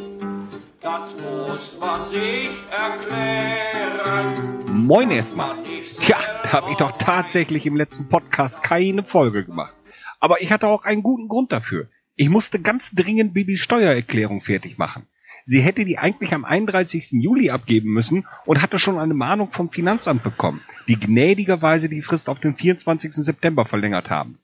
[0.82, 4.57] das muss man sich erklären.
[4.88, 5.54] Moin erstmal.
[6.00, 9.76] Tja, da habe ich doch tatsächlich im letzten Podcast keine Folge gemacht.
[10.22, 11.90] Aber ich hatte auch einen guten Grund dafür.
[12.16, 15.06] Ich musste ganz dringend Bibis Steuererklärung fertig machen.
[15.44, 17.10] Sie hätte die eigentlich am 31.
[17.12, 22.30] Juli abgeben müssen und hatte schon eine Mahnung vom Finanzamt bekommen, die gnädigerweise die Frist
[22.30, 23.12] auf den 24.
[23.16, 24.40] September verlängert haben.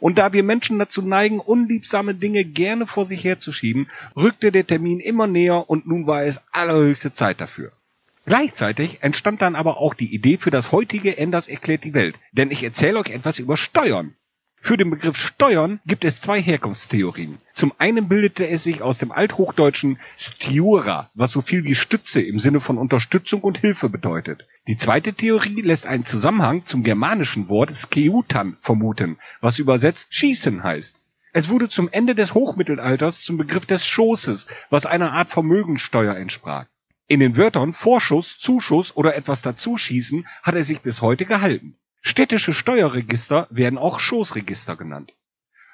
[0.00, 5.00] Und da wir Menschen dazu neigen, unliebsame Dinge gerne vor sich herzuschieben, rückte der Termin
[5.00, 7.72] immer näher und nun war es allerhöchste Zeit dafür.
[8.28, 12.50] Gleichzeitig entstand dann aber auch die Idee für das heutige Enders erklärt die Welt, denn
[12.50, 14.16] ich erzähle euch etwas über Steuern.
[14.60, 17.38] Für den Begriff Steuern gibt es zwei Herkunftstheorien.
[17.54, 22.38] Zum einen bildete es sich aus dem althochdeutschen stiura, was so viel wie Stütze im
[22.38, 24.46] Sinne von Unterstützung und Hilfe bedeutet.
[24.66, 30.96] Die zweite Theorie lässt einen Zusammenhang zum germanischen Wort skeutan vermuten, was übersetzt schießen heißt.
[31.32, 36.66] Es wurde zum Ende des Hochmittelalters zum Begriff des Schoßes, was einer Art Vermögenssteuer entsprach.
[37.10, 41.78] In den Wörtern Vorschuss, Zuschuss oder etwas dazuschießen hat er sich bis heute gehalten.
[42.02, 45.14] Städtische Steuerregister werden auch Schoßregister genannt.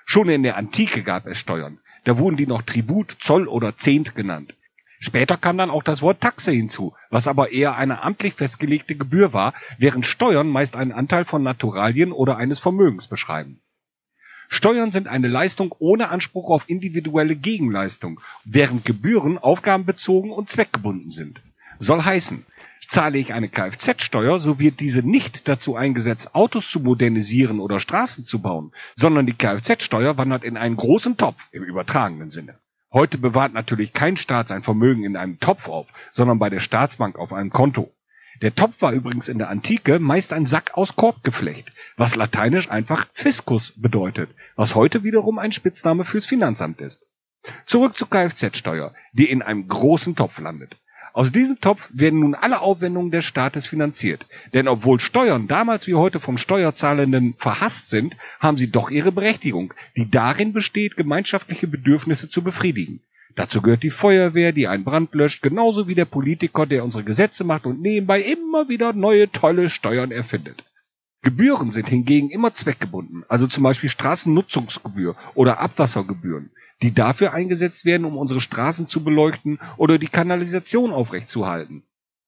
[0.06, 1.80] Schon in der Antike gab es Steuern.
[2.04, 4.54] Da wurden die noch Tribut, Zoll oder Zehnt genannt.
[5.00, 9.32] Später kam dann auch das Wort Taxe hinzu, was aber eher eine amtlich festgelegte Gebühr
[9.32, 13.60] war, während Steuern meist einen Anteil von Naturalien oder eines Vermögens beschreiben.
[14.54, 21.42] Steuern sind eine Leistung ohne Anspruch auf individuelle Gegenleistung, während Gebühren aufgabenbezogen und zweckgebunden sind.
[21.80, 22.46] Soll heißen,
[22.86, 28.24] zahle ich eine Kfz-Steuer, so wird diese nicht dazu eingesetzt, Autos zu modernisieren oder Straßen
[28.24, 32.58] zu bauen, sondern die Kfz-Steuer wandert in einen großen Topf im übertragenen Sinne.
[32.92, 37.18] Heute bewahrt natürlich kein Staat sein Vermögen in einem Topf auf, sondern bei der Staatsbank
[37.18, 37.92] auf einem Konto.
[38.42, 43.06] Der Topf war übrigens in der Antike meist ein Sack aus Korbgeflecht, was lateinisch einfach
[43.12, 47.06] Fiskus bedeutet, was heute wiederum ein Spitzname fürs Finanzamt ist.
[47.66, 50.76] Zurück zur Kfz-Steuer, die in einem großen Topf landet.
[51.12, 54.26] Aus diesem Topf werden nun alle Aufwendungen des Staates finanziert.
[54.52, 59.72] Denn obwohl Steuern damals wie heute vom Steuerzahlenden verhasst sind, haben sie doch ihre Berechtigung,
[59.96, 63.00] die darin besteht, gemeinschaftliche Bedürfnisse zu befriedigen.
[63.36, 67.42] Dazu gehört die Feuerwehr, die einen Brand löscht, genauso wie der Politiker, der unsere Gesetze
[67.44, 70.64] macht und nebenbei immer wieder neue tolle Steuern erfindet.
[71.22, 76.50] Gebühren sind hingegen immer zweckgebunden, also zum Beispiel Straßennutzungsgebühr oder Abwassergebühren,
[76.82, 81.82] die dafür eingesetzt werden, um unsere Straßen zu beleuchten oder die Kanalisation aufrechtzuerhalten.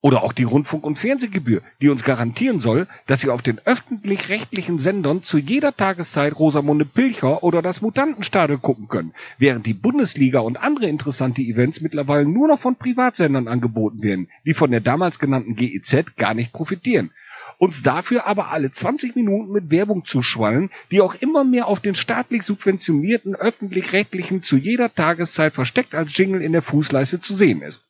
[0.07, 4.79] Oder auch die Rundfunk- und Fernsehgebühr, die uns garantieren soll, dass wir auf den öffentlich-rechtlichen
[4.79, 10.59] Sendern zu jeder Tageszeit Rosamunde Pilcher oder das Mutantenstadel gucken können, während die Bundesliga und
[10.59, 15.57] andere interessante Events mittlerweile nur noch von Privatsendern angeboten werden, die von der damals genannten
[15.57, 17.11] GEZ gar nicht profitieren.
[17.59, 21.97] Uns dafür aber alle 20 Minuten mit Werbung zuschwallen, die auch immer mehr auf den
[21.97, 27.89] staatlich subventionierten öffentlich-rechtlichen zu jeder Tageszeit versteckt als Jingle in der Fußleiste zu sehen ist.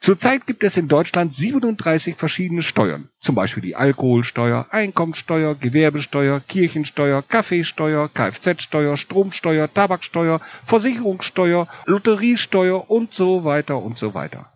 [0.00, 7.22] Zurzeit gibt es in Deutschland 37 verschiedene Steuern, zum Beispiel die Alkoholsteuer, Einkommensteuer, Gewerbesteuer, Kirchensteuer,
[7.22, 14.50] Kaffeesteuer, Kfz-Steuer, Stromsteuer, Tabaksteuer, Versicherungssteuer, Lotteriesteuer und so weiter und so weiter.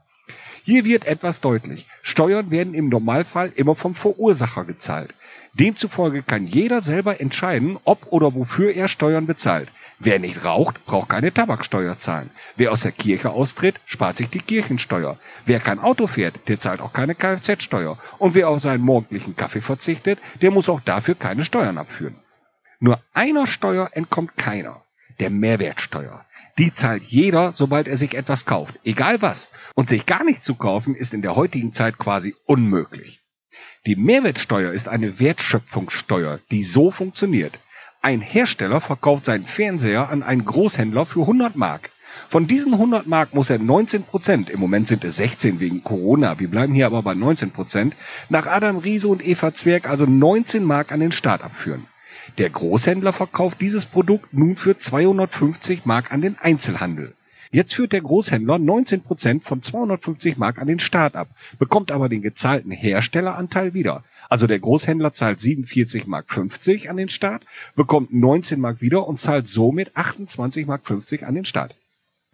[0.62, 1.88] Hier wird etwas deutlich.
[2.02, 5.12] Steuern werden im Normalfall immer vom Verursacher gezahlt.
[5.54, 9.68] Demzufolge kann jeder selber entscheiden, ob oder wofür er Steuern bezahlt.
[10.04, 12.30] Wer nicht raucht, braucht keine Tabaksteuer zahlen.
[12.56, 15.16] Wer aus der Kirche austritt, spart sich die Kirchensteuer.
[15.44, 17.96] Wer kein Auto fährt, der zahlt auch keine Kfz-Steuer.
[18.18, 22.16] Und wer auf seinen morgendlichen Kaffee verzichtet, der muss auch dafür keine Steuern abführen.
[22.80, 24.82] Nur einer Steuer entkommt keiner.
[25.20, 26.26] Der Mehrwertsteuer.
[26.58, 29.52] Die zahlt jeder, sobald er sich etwas kauft, egal was.
[29.76, 33.20] Und sich gar nicht zu kaufen, ist in der heutigen Zeit quasi unmöglich.
[33.86, 37.56] Die Mehrwertsteuer ist eine Wertschöpfungssteuer, die so funktioniert.
[38.04, 41.92] Ein Hersteller verkauft seinen Fernseher an einen Großhändler für 100 Mark.
[42.28, 46.40] Von diesen 100 Mark muss er 19 Prozent, im Moment sind es 16 wegen Corona,
[46.40, 47.94] wir bleiben hier aber bei 19 Prozent,
[48.28, 51.86] nach Adam Riese und Eva Zwerg also 19 Mark an den Staat abführen.
[52.38, 57.14] Der Großhändler verkauft dieses Produkt nun für 250 Mark an den Einzelhandel.
[57.54, 61.28] Jetzt führt der Großhändler 19 Prozent von 250 Mark an den Staat ab,
[61.58, 64.04] bekommt aber den gezahlten Herstelleranteil wieder.
[64.30, 67.42] Also der Großhändler zahlt 47 Mark 50 an den Staat,
[67.76, 71.74] bekommt 19 Mark wieder und zahlt somit 28 Mark 50 an den Staat.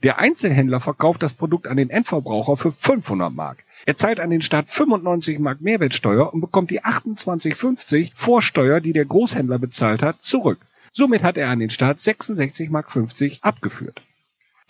[0.04, 3.64] Der Einzelhändler verkauft das Produkt an den Endverbraucher für 500 Mark.
[3.86, 9.04] Er zahlt an den Staat 95 Mark Mehrwertsteuer und bekommt die 28,50 Vorsteuer, die der
[9.04, 10.60] Großhändler bezahlt hat, zurück.
[10.92, 14.00] Somit hat er an den Staat 66 Mark 50 abgeführt.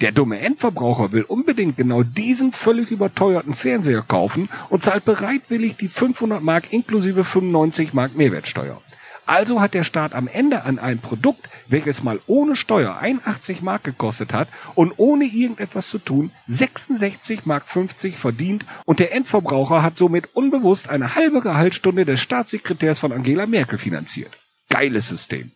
[0.01, 5.89] Der dumme Endverbraucher will unbedingt genau diesen völlig überteuerten Fernseher kaufen und zahlt bereitwillig die
[5.89, 8.81] 500 Mark inklusive 95 Mark Mehrwertsteuer.
[9.27, 13.83] Also hat der Staat am Ende an einem Produkt, welches mal ohne Steuer 81 Mark
[13.83, 19.97] gekostet hat und ohne irgendetwas zu tun 66 Mark 50 verdient und der Endverbraucher hat
[19.99, 24.31] somit unbewusst eine halbe Gehaltsstunde des Staatssekretärs von Angela Merkel finanziert.
[24.71, 25.51] Geiles System.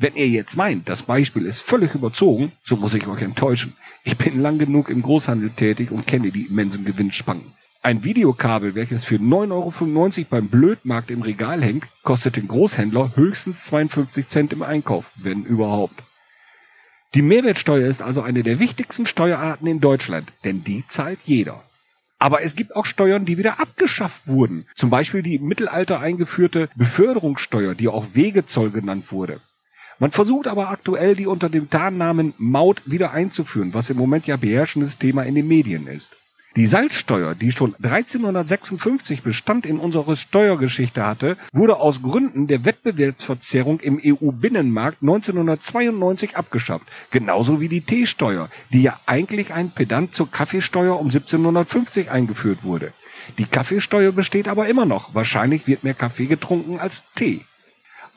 [0.00, 3.72] Wenn ihr jetzt meint, das Beispiel ist völlig überzogen, so muss ich euch enttäuschen.
[4.04, 7.52] Ich bin lang genug im Großhandel tätig und kenne die immensen Gewinnspangen.
[7.82, 13.64] Ein Videokabel, welches für 9,95 Euro beim Blödmarkt im Regal hängt, kostet den Großhändler höchstens
[13.64, 16.00] 52 Cent im Einkauf, wenn überhaupt.
[17.14, 21.64] Die Mehrwertsteuer ist also eine der wichtigsten Steuerarten in Deutschland, denn die zahlt jeder.
[22.20, 24.66] Aber es gibt auch Steuern, die wieder abgeschafft wurden.
[24.76, 29.40] Zum Beispiel die im Mittelalter eingeführte Beförderungssteuer, die auch Wegezoll genannt wurde.
[30.00, 34.36] Man versucht aber aktuell, die unter dem Tarnnamen Maut wieder einzuführen, was im Moment ja
[34.36, 36.12] beherrschendes Thema in den Medien ist.
[36.56, 43.80] Die Salzsteuer, die schon 1356 Bestand in unserer Steuergeschichte hatte, wurde aus Gründen der Wettbewerbsverzerrung
[43.80, 46.86] im EU-Binnenmarkt 1992 abgeschafft.
[47.10, 52.92] Genauso wie die Teesteuer, die ja eigentlich ein Pedant zur Kaffeesteuer um 1750 eingeführt wurde.
[53.36, 55.14] Die Kaffeesteuer besteht aber immer noch.
[55.14, 57.44] Wahrscheinlich wird mehr Kaffee getrunken als Tee.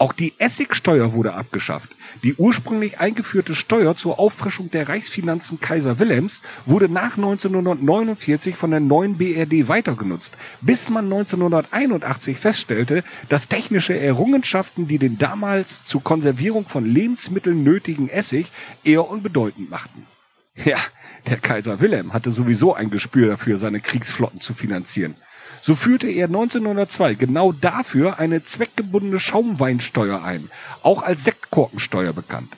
[0.02, 1.96] Auch die Essigsteuer wurde abgeschafft.
[2.24, 8.80] Die ursprünglich eingeführte Steuer zur Auffrischung der Reichsfinanzen Kaiser Wilhelms wurde nach 1949 von der
[8.80, 16.68] neuen BRD weitergenutzt, bis man 1981 feststellte, dass technische Errungenschaften, die den damals zur Konservierung
[16.68, 18.52] von Lebensmitteln nötigen Essig
[18.84, 20.08] eher unbedeutend machten.
[20.56, 20.80] Ja,
[21.28, 25.14] der Kaiser Wilhelm hatte sowieso ein Gespür dafür, seine Kriegsflotten zu finanzieren.
[25.62, 30.50] So führte er 1902 genau dafür eine zweckgebundene Schaumweinsteuer ein,
[30.82, 32.52] auch als Sektkorkensteuer bekannt.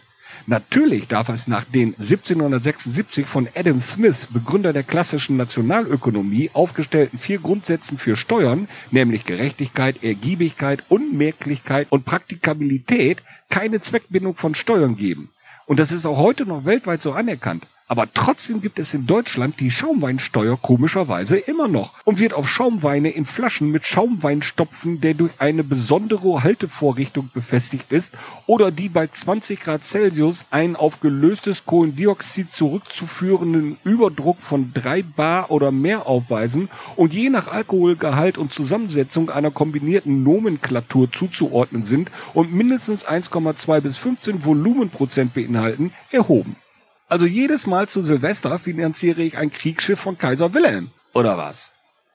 [0.45, 7.39] Natürlich darf es nach den 1776 von Adam Smith, Begründer der klassischen Nationalökonomie, aufgestellten vier
[7.39, 15.30] Grundsätzen für Steuern, nämlich Gerechtigkeit, Ergiebigkeit, Unmerklichkeit und Praktikabilität, keine Zweckbindung von Steuern geben.
[15.66, 17.66] Und das ist auch heute noch weltweit so anerkannt.
[17.88, 23.10] Aber trotzdem gibt es in Deutschland die Schaumweinsteuer komischerweise immer noch und wird auf Schaumweine
[23.10, 28.14] in Flaschen mit Schaumweinstopfen, der durch eine besondere Haltevorrichtung befestigt ist
[28.48, 35.52] oder die bei 20 Grad Celsius einen auf gelöstes Kohlendioxid zurückzuführenden Überdruck von 3 Bar
[35.52, 42.54] oder mehr aufweisen und je nach Alkoholgehalt und Zusammensetzung einer kombinierten Nomenklatur zuzuordnen sind und
[42.54, 46.56] mindestens 1,2 bis 15 Volumenprozent beinhalten, erhoben.
[47.14, 50.89] Also jedes Mal zu Silvester finanziere ich ein Kriegsschiff von Kaiser Wilhelm.
[51.14, 51.72] Oder was?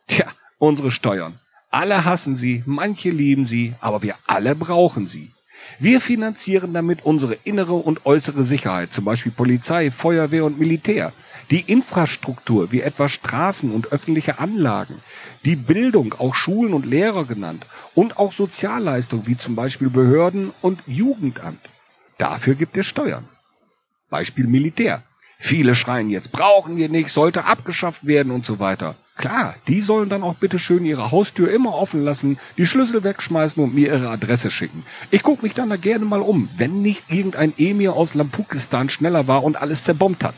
[0.09, 0.27] Tja,
[0.59, 1.39] unsere Steuern.
[1.71, 5.31] Alle hassen sie, manche lieben sie, aber wir alle brauchen sie.
[5.79, 11.13] Wir finanzieren damit unsere innere und äußere Sicherheit, zum Beispiel Polizei, Feuerwehr und Militär,
[11.53, 15.01] die Infrastruktur wie etwa Straßen und öffentliche Anlagen,
[15.45, 20.83] die Bildung, auch Schulen und Lehrer genannt, und auch Sozialleistungen wie zum Beispiel Behörden und
[20.89, 21.61] Jugendamt.
[22.17, 23.29] Dafür gibt es Steuern.
[24.11, 25.03] Beispiel Militär.
[25.41, 28.97] Viele schreien jetzt, brauchen wir nicht, sollte abgeschafft werden und so weiter.
[29.17, 33.63] Klar, die sollen dann auch bitte schön ihre Haustür immer offen lassen, die Schlüssel wegschmeißen
[33.63, 34.85] und mir ihre Adresse schicken.
[35.11, 39.29] Ich gucke mich dann da gerne mal um, wenn nicht irgendein Emir aus Lampukistan schneller
[39.29, 40.37] war und alles zerbombt hat.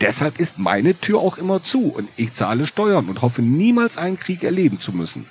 [0.00, 4.18] Deshalb ist meine Tür auch immer zu und ich zahle Steuern und hoffe niemals einen
[4.18, 5.26] Krieg erleben zu müssen.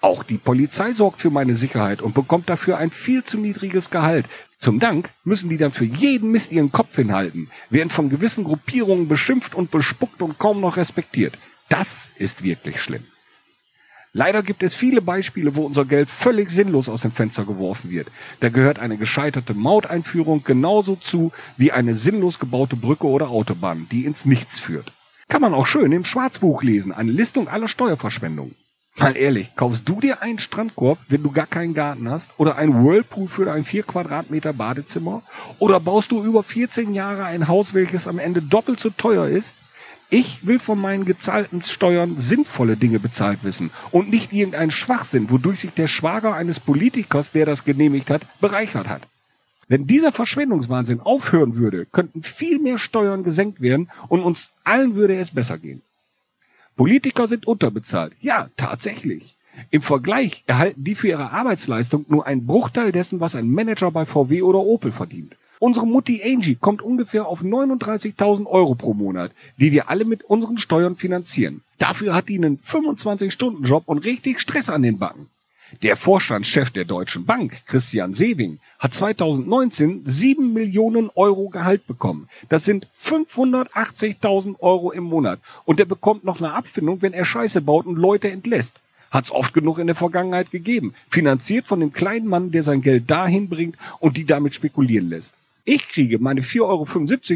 [0.00, 4.26] Auch die Polizei sorgt für meine Sicherheit und bekommt dafür ein viel zu niedriges Gehalt.
[4.58, 9.08] Zum Dank müssen die dann für jeden Mist ihren Kopf hinhalten, werden von gewissen Gruppierungen
[9.08, 11.36] beschimpft und bespuckt und kaum noch respektiert.
[11.68, 13.04] Das ist wirklich schlimm.
[14.12, 18.10] Leider gibt es viele Beispiele, wo unser Geld völlig sinnlos aus dem Fenster geworfen wird.
[18.40, 24.06] Da gehört eine gescheiterte Mauteinführung genauso zu wie eine sinnlos gebaute Brücke oder Autobahn, die
[24.06, 24.92] ins Nichts führt.
[25.28, 28.54] Kann man auch schön im Schwarzbuch lesen, eine Listung aller Steuerverschwendungen.
[29.00, 32.30] Mal ehrlich, kaufst du dir einen Strandkorb, wenn du gar keinen Garten hast?
[32.36, 35.22] Oder einen Whirlpool für dein 4 Quadratmeter Badezimmer?
[35.60, 39.54] Oder baust du über 14 Jahre ein Haus, welches am Ende doppelt so teuer ist?
[40.10, 45.60] Ich will von meinen gezahlten Steuern sinnvolle Dinge bezahlt wissen und nicht irgendeinen Schwachsinn, wodurch
[45.60, 49.02] sich der Schwager eines Politikers, der das genehmigt hat, bereichert hat.
[49.68, 55.14] Wenn dieser Verschwendungswahnsinn aufhören würde, könnten viel mehr Steuern gesenkt werden und uns allen würde
[55.16, 55.82] es besser gehen.
[56.78, 58.12] Politiker sind unterbezahlt.
[58.20, 59.34] Ja, tatsächlich.
[59.70, 64.06] Im Vergleich erhalten die für ihre Arbeitsleistung nur einen Bruchteil dessen, was ein Manager bei
[64.06, 65.34] VW oder Opel verdient.
[65.58, 70.56] Unsere Mutti Angie kommt ungefähr auf 39.000 Euro pro Monat, die wir alle mit unseren
[70.56, 71.62] Steuern finanzieren.
[71.78, 75.26] Dafür hat die einen 25-Stunden-Job und richtig Stress an den Backen.
[75.82, 82.30] Der Vorstandschef der Deutschen Bank, Christian Sewing, hat 2019 7 Millionen Euro Gehalt bekommen.
[82.48, 85.40] Das sind 580.000 Euro im Monat.
[85.66, 88.76] Und er bekommt noch eine Abfindung, wenn er Scheiße baut und Leute entlässt.
[89.10, 90.94] Hat's oft genug in der Vergangenheit gegeben.
[91.10, 95.34] Finanziert von dem kleinen Mann, der sein Geld dahin bringt und die damit spekulieren lässt.
[95.64, 96.84] Ich kriege meine 4,75 Euro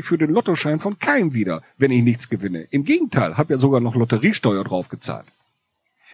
[0.02, 2.66] für den Lottoschein von keinem wieder, wenn ich nichts gewinne.
[2.70, 5.26] Im Gegenteil, habe ja sogar noch Lotteriesteuer draufgezahlt.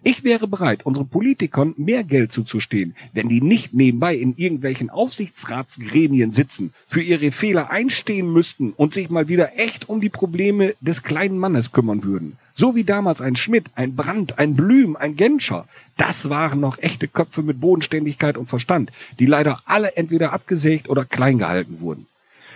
[0.01, 6.31] Ich wäre bereit, unseren Politikern mehr Geld zuzustehen, wenn die nicht nebenbei in irgendwelchen Aufsichtsratsgremien
[6.31, 11.03] sitzen, für ihre Fehler einstehen müssten und sich mal wieder echt um die Probleme des
[11.03, 12.37] kleinen Mannes kümmern würden.
[12.53, 15.67] So wie damals ein Schmidt, ein Brandt, ein Blüm, ein Genscher.
[15.97, 21.03] Das waren noch echte Köpfe mit Bodenständigkeit und Verstand, die leider alle entweder abgesägt oder
[21.03, 22.07] klein gehalten wurden.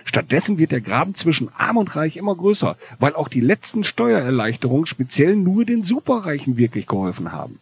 [0.05, 4.85] Stattdessen wird der Graben zwischen Arm und Reich immer größer, weil auch die letzten Steuererleichterungen
[4.85, 7.59] speziell nur den Superreichen wirklich geholfen haben.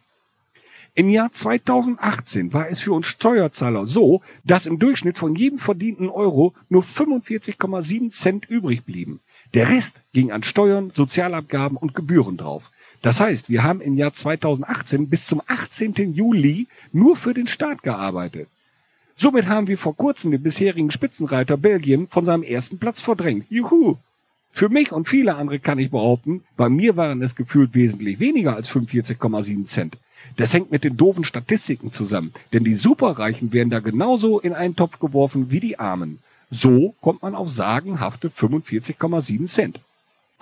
[0.94, 6.10] Im Jahr 2018 war es für uns Steuerzahler so, dass im Durchschnitt von jedem verdienten
[6.10, 9.20] Euro nur 45,7 Cent übrig blieben.
[9.54, 12.70] Der Rest ging an Steuern, Sozialabgaben und Gebühren drauf.
[13.00, 16.14] Das heißt, wir haben im Jahr 2018 bis zum 18.
[16.14, 18.48] Juli nur für den Staat gearbeitet.
[19.14, 23.46] Somit haben wir vor kurzem den bisherigen Spitzenreiter Belgien von seinem ersten Platz verdrängt.
[23.50, 23.96] Juhu!
[24.50, 28.54] Für mich und viele andere kann ich behaupten, bei mir waren es gefühlt wesentlich weniger
[28.54, 29.96] als 45,7 Cent.
[30.36, 34.76] Das hängt mit den doofen Statistiken zusammen, denn die Superreichen werden da genauso in einen
[34.76, 36.18] Topf geworfen wie die Armen.
[36.50, 39.80] So kommt man auf sagenhafte 45,7 Cent.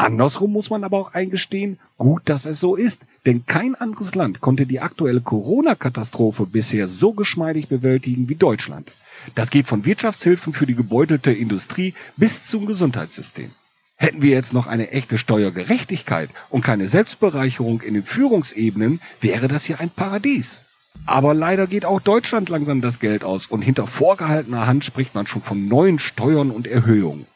[0.01, 4.41] Andersrum muss man aber auch eingestehen, gut, dass es so ist, denn kein anderes Land
[4.41, 8.93] konnte die aktuelle Corona-Katastrophe bisher so geschmeidig bewältigen wie Deutschland.
[9.35, 13.51] Das geht von Wirtschaftshilfen für die gebeutelte Industrie bis zum Gesundheitssystem.
[13.97, 19.65] Hätten wir jetzt noch eine echte Steuergerechtigkeit und keine Selbstbereicherung in den Führungsebenen, wäre das
[19.65, 20.63] hier ein Paradies.
[21.05, 25.27] Aber leider geht auch Deutschland langsam das Geld aus und hinter vorgehaltener Hand spricht man
[25.27, 27.27] schon von neuen Steuern und Erhöhungen.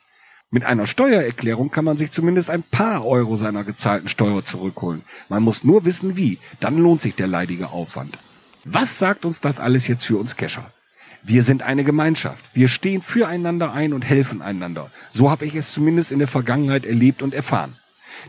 [0.55, 5.03] Mit einer Steuererklärung kann man sich zumindest ein paar Euro seiner gezahlten Steuer zurückholen.
[5.29, 8.17] Man muss nur wissen wie, dann lohnt sich der leidige Aufwand.
[8.65, 10.71] Was sagt uns das alles jetzt für uns Kescher?
[11.25, 12.45] Wir sind eine Gemeinschaft.
[12.55, 14.93] Wir stehen füreinander ein und helfen einander.
[15.11, 17.75] So habe ich es zumindest in der Vergangenheit erlebt und erfahren.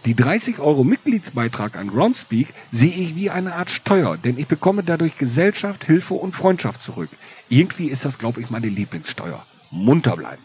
[0.05, 4.81] Die 30 Euro Mitgliedsbeitrag an Groundspeak sehe ich wie eine Art Steuer, denn ich bekomme
[4.81, 7.11] dadurch Gesellschaft, Hilfe und Freundschaft zurück.
[7.49, 9.45] Irgendwie ist das, glaube ich, meine Lieblingssteuer.
[9.69, 10.41] Munter bleiben.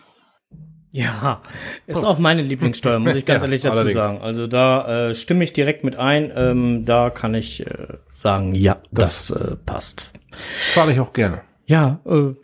[0.92, 1.40] Ja,
[1.86, 3.94] ist auch meine Lieblingssteuer, muss ich ganz Ja, ehrlich dazu allerdings.
[3.94, 4.18] sagen.
[4.22, 6.32] Also da äh, stimme ich direkt mit ein.
[6.34, 10.10] Ähm, da kann ich äh, sagen, ja, das, äh, passt.
[10.72, 11.42] Zahle ich auch gerne.
[11.66, 12.34] Ja, äh,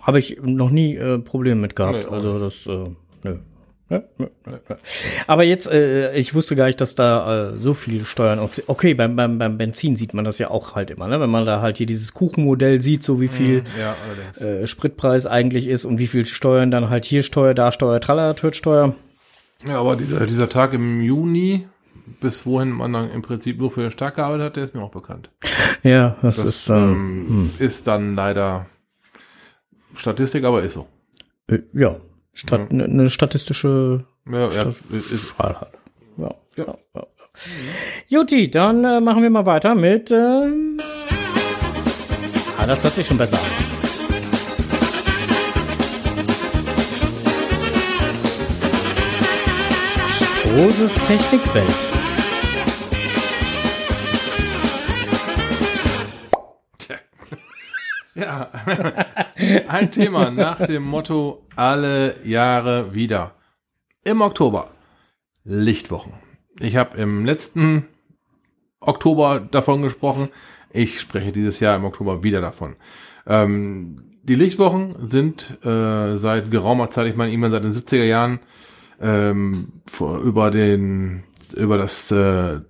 [0.00, 2.04] habe ich noch nie äh, Probleme mit gehabt.
[2.04, 2.84] Nee, also das, äh,
[3.24, 3.30] nö.
[3.32, 3.38] Ja, ja, ja, ja.
[5.26, 8.38] Aber jetzt, äh, ich wusste gar nicht, dass da äh, so viele Steuern.
[8.38, 11.20] Okay, okay beim, beim, beim Benzin sieht man das ja auch halt immer, ne?
[11.20, 13.94] Wenn man da halt hier dieses Kuchenmodell sieht, so wie viel Ja,
[14.44, 18.34] äh, Spritpreis eigentlich ist und wie viel Steuern dann halt hier Steuer, da Steuer, Tralla,
[18.52, 18.94] Steuer.
[19.66, 21.66] Ja, aber dieser, dieser Tag im Juni,
[22.20, 24.82] bis wohin man dann im Prinzip nur für den Start gearbeitet hat, der ist mir
[24.82, 25.30] auch bekannt.
[25.82, 28.66] Ja, das, Das ist ähm, ähm, ist dann leider
[29.94, 30.86] Statistik, aber ist so.
[31.48, 31.96] äh, ja
[32.34, 34.76] Stat eine ne statistische Ja, ja, Stat-
[35.12, 35.56] ist, halt.
[36.18, 36.64] Ja, ja.
[36.64, 37.06] ja, ja.
[38.08, 40.10] Juti, dann äh, machen wir mal weiter mit.
[40.10, 40.80] Ähm
[42.58, 43.42] ah, das hört sich schon besser an.
[50.44, 51.93] Großes Technikwelt.
[58.14, 58.50] Ja,
[59.68, 63.34] ein Thema nach dem Motto alle Jahre wieder.
[64.04, 64.70] Im Oktober
[65.44, 66.12] Lichtwochen.
[66.60, 67.88] Ich habe im letzten
[68.80, 70.28] Oktober davon gesprochen.
[70.70, 72.76] Ich spreche dieses Jahr im Oktober wieder davon.
[73.26, 78.40] Ähm, die Lichtwochen sind äh, seit geraumer Zeit, ich meine immer seit den 70er Jahren,
[79.00, 81.24] ähm, vor, über den
[81.56, 82.60] über das äh,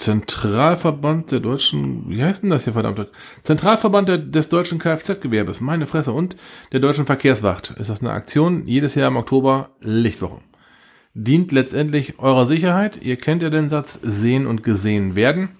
[0.00, 3.06] Zentralverband der deutschen, wie heißt denn das hier verdammt?
[3.42, 6.36] Zentralverband der, des deutschen Kfz-Gewerbes, meine Fresse, und
[6.72, 7.72] der deutschen Verkehrswacht.
[7.72, 8.64] Ist das eine Aktion?
[8.64, 10.40] Jedes Jahr im Oktober Lichtwochen.
[11.12, 13.02] Dient letztendlich eurer Sicherheit.
[13.02, 15.50] Ihr kennt ja den Satz, sehen und gesehen werden.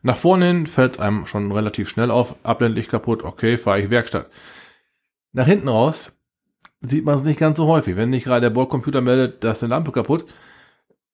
[0.00, 3.90] Nach vorne hin fällt es einem schon relativ schnell auf, abländlich kaputt, okay, fahre ich
[3.90, 4.30] Werkstatt.
[5.32, 6.16] Nach hinten raus
[6.80, 7.96] sieht man es nicht ganz so häufig.
[7.96, 10.24] Wenn nicht gerade der Bordcomputer meldet, da ist eine Lampe kaputt,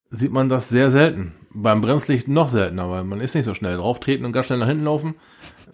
[0.09, 1.33] sieht man das sehr selten.
[1.49, 3.77] Beim Bremslicht noch seltener, weil man ist nicht so schnell.
[3.77, 5.15] Drauftreten und ganz schnell nach hinten laufen,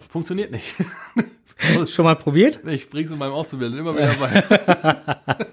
[0.08, 0.74] funktioniert nicht.
[1.86, 2.60] Schon mal probiert?
[2.66, 5.46] Ich bring's in meinem Auszubildenden immer wieder bei.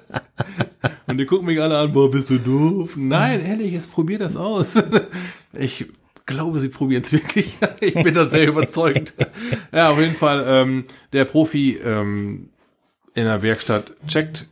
[1.07, 2.93] und die gucken mich alle an, boah, bist du doof?
[2.95, 4.73] Nein, ehrlich, jetzt probier das aus.
[5.53, 5.85] Ich
[6.25, 7.57] glaube, sie probieren es wirklich.
[7.81, 9.13] Ich bin da sehr überzeugt.
[9.73, 12.51] Ja, auf jeden Fall, ähm, der Profi ähm,
[13.13, 14.47] in der Werkstatt checkt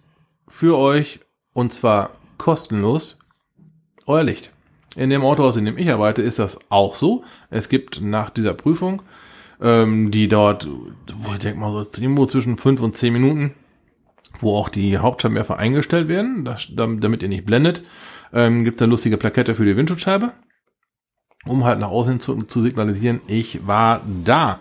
[0.49, 1.21] für euch
[1.53, 3.18] und zwar kostenlos
[4.09, 4.51] euer Licht.
[4.95, 7.23] In dem Autohaus, in dem ich arbeite, ist das auch so.
[7.49, 9.03] Es gibt nach dieser Prüfung,
[9.61, 13.53] ähm, die wo ich denke mal so irgendwo zwischen fünf und zehn Minuten,
[14.39, 17.83] wo auch die Hauptscheinwerfer eingestellt werden, das, dam- damit ihr nicht blendet,
[18.33, 20.33] ähm, gibt es eine lustige Plakette für die Windschutzscheibe,
[21.45, 24.59] um halt nach außen zu, zu signalisieren, ich war da.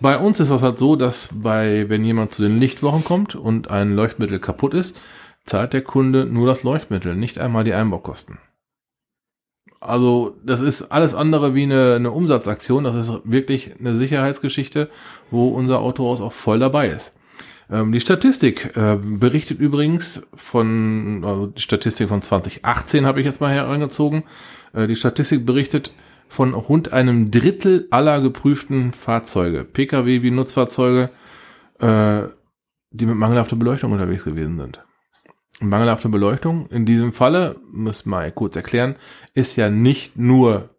[0.00, 3.70] Bei uns ist das halt so, dass bei, wenn jemand zu den Lichtwochen kommt und
[3.70, 5.00] ein Leuchtmittel kaputt ist,
[5.44, 8.38] zahlt der Kunde nur das Leuchtmittel, nicht einmal die Einbaukosten.
[9.80, 12.84] Also, das ist alles andere wie eine, eine Umsatzaktion.
[12.84, 14.90] Das ist wirklich eine Sicherheitsgeschichte,
[15.30, 17.12] wo unser Autohaus auch voll dabei ist.
[17.70, 23.40] Ähm, die Statistik äh, berichtet übrigens von, also die Statistik von 2018 habe ich jetzt
[23.40, 24.24] mal herangezogen.
[24.72, 25.92] Äh, die Statistik berichtet
[26.28, 31.10] von rund einem Drittel aller geprüften Fahrzeuge, Pkw wie Nutzfahrzeuge,
[31.78, 32.22] äh,
[32.90, 34.82] die mit mangelhafter Beleuchtung unterwegs gewesen sind.
[35.60, 38.96] Mangelhafte Beleuchtung in diesem Falle, muss mal kurz erklären,
[39.34, 40.70] ist ja nicht nur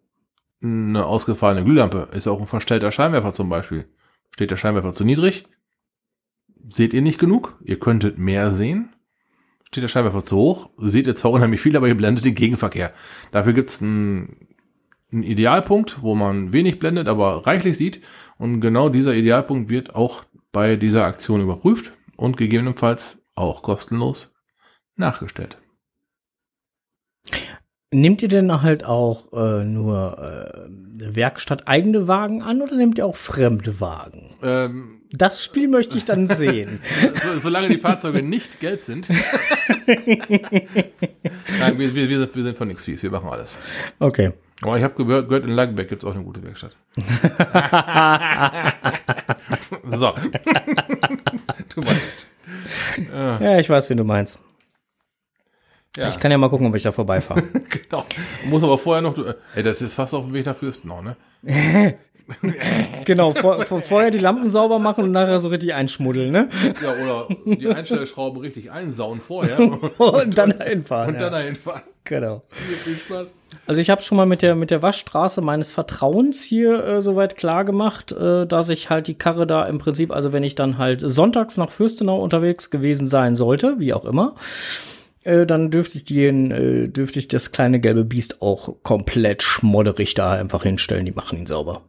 [0.62, 3.86] eine ausgefallene Glühlampe, ist auch ein verstellter Scheinwerfer zum Beispiel.
[4.30, 5.46] Steht der Scheinwerfer zu niedrig?
[6.68, 7.58] Seht ihr nicht genug?
[7.62, 8.90] Ihr könntet mehr sehen.
[9.66, 10.70] Steht der Scheinwerfer zu hoch?
[10.78, 12.92] Seht ihr zwar unheimlich viel, aber ihr blendet den Gegenverkehr.
[13.32, 14.48] Dafür gibt's einen,
[15.12, 18.00] einen Idealpunkt, wo man wenig blendet, aber reichlich sieht.
[18.38, 24.32] Und genau dieser Idealpunkt wird auch bei dieser Aktion überprüft und gegebenenfalls auch kostenlos
[24.96, 25.58] nachgestellt.
[27.92, 30.68] Nehmt ihr denn halt auch äh, nur äh,
[31.16, 34.36] Werkstatt eigene Wagen an oder nehmt ihr auch fremde Wagen?
[34.44, 36.80] Ähm, Das Spiel möchte ich dann sehen.
[37.20, 39.08] so, solange die Fahrzeuge nicht gelb sind.
[39.88, 39.98] Nein,
[41.78, 43.58] wir, wir, wir, sind, von nichts fies, wir machen alles.
[43.98, 44.34] Okay.
[44.62, 46.76] Aber ich habe gehört, gehört, in Langenberg gibt es auch eine gute Werkstatt.
[49.96, 50.12] so.
[51.74, 52.30] du meinst.
[53.12, 54.38] Ja, ich weiß, wen du meinst.
[55.96, 57.42] Ja, Ich kann ja mal gucken, ob ich da vorbeifahre.
[57.68, 58.04] genau.
[58.48, 59.16] Muss aber vorher noch.
[59.54, 61.16] Ey, das ist fast auf dem Weg nach Fürsten noch, ne?
[63.04, 66.48] Genau, vor, vor, vorher die Lampen sauber machen und nachher so richtig einschmuddeln, ne?
[66.80, 69.58] Ja, oder die Einstellschrauben richtig einsauen vorher
[69.98, 71.08] Und dann hinfahren.
[71.08, 71.38] und dann ja.
[71.40, 71.82] dahin fahren.
[72.04, 72.42] Genau.
[72.50, 73.26] Viel, viel Spaß.
[73.66, 77.36] Also ich habe schon mal mit der mit der Waschstraße meines Vertrauens hier äh, soweit
[77.36, 80.78] klar gemacht, äh, dass ich halt die Karre da im Prinzip, also wenn ich dann
[80.78, 84.36] halt sonntags nach Fürstenau unterwegs gewesen sein sollte, wie auch immer,
[85.24, 90.14] äh, dann dürfte ich den, äh, dürfte ich das kleine gelbe Biest auch komplett schmodderig
[90.14, 91.06] da einfach hinstellen.
[91.06, 91.82] Die machen ihn sauber.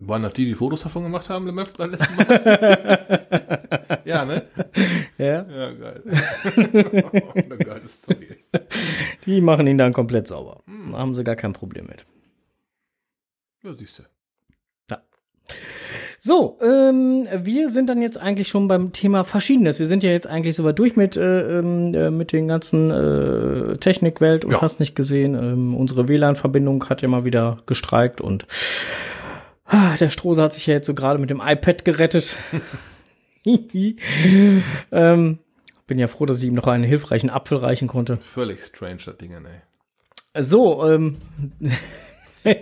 [0.00, 1.82] Waren das die, die Fotos davon gemacht haben beim letzten
[2.16, 2.26] Mal?
[4.04, 4.48] ja, ne?
[5.18, 5.46] Ja.
[5.48, 6.02] Ja, geil.
[7.34, 8.36] Eine geile Story.
[9.24, 10.62] Die machen ihn dann komplett sauber.
[10.66, 12.04] Da haben sie gar kein Problem mit.
[13.62, 14.02] Ja, siehst du.
[16.26, 19.78] So, ähm, wir sind dann jetzt eigentlich schon beim Thema Verschiedenes.
[19.78, 23.76] Wir sind ja jetzt eigentlich soweit durch mit, äh, ähm, äh, mit den ganzen äh,
[23.76, 24.62] Technikwelt und Ja.
[24.62, 25.34] hast nicht gesehen.
[25.34, 28.46] Ähm, unsere WLAN-Verbindung hat ja mal wieder gestreikt und
[29.66, 32.36] ah, der Strose hat sich ja jetzt so gerade mit dem iPad gerettet.
[33.44, 35.38] ähm,
[35.86, 38.16] bin ja froh, dass ich ihm noch einen hilfreichen Apfel reichen konnte.
[38.16, 40.42] Völlig strange, das Ding, ey.
[40.42, 41.18] So, ähm,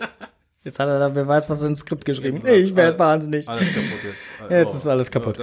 [0.64, 2.42] jetzt hat er da, wer weiß, was er ins Skript geschrieben.
[2.44, 3.48] Jetzt Ich werde wahnsinnig.
[3.48, 4.16] Alles kaputt jetzt.
[4.50, 5.38] Jetzt ist alles kaputt.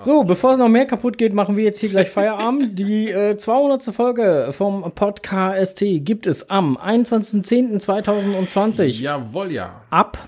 [0.00, 2.78] So, bevor es noch mehr kaputt geht, machen wir jetzt hier gleich Feierabend.
[2.78, 3.84] Die äh, 200.
[3.94, 9.82] Folge vom Podcast gibt es am 21.10.2020 Jawohl, ja.
[9.90, 10.18] ab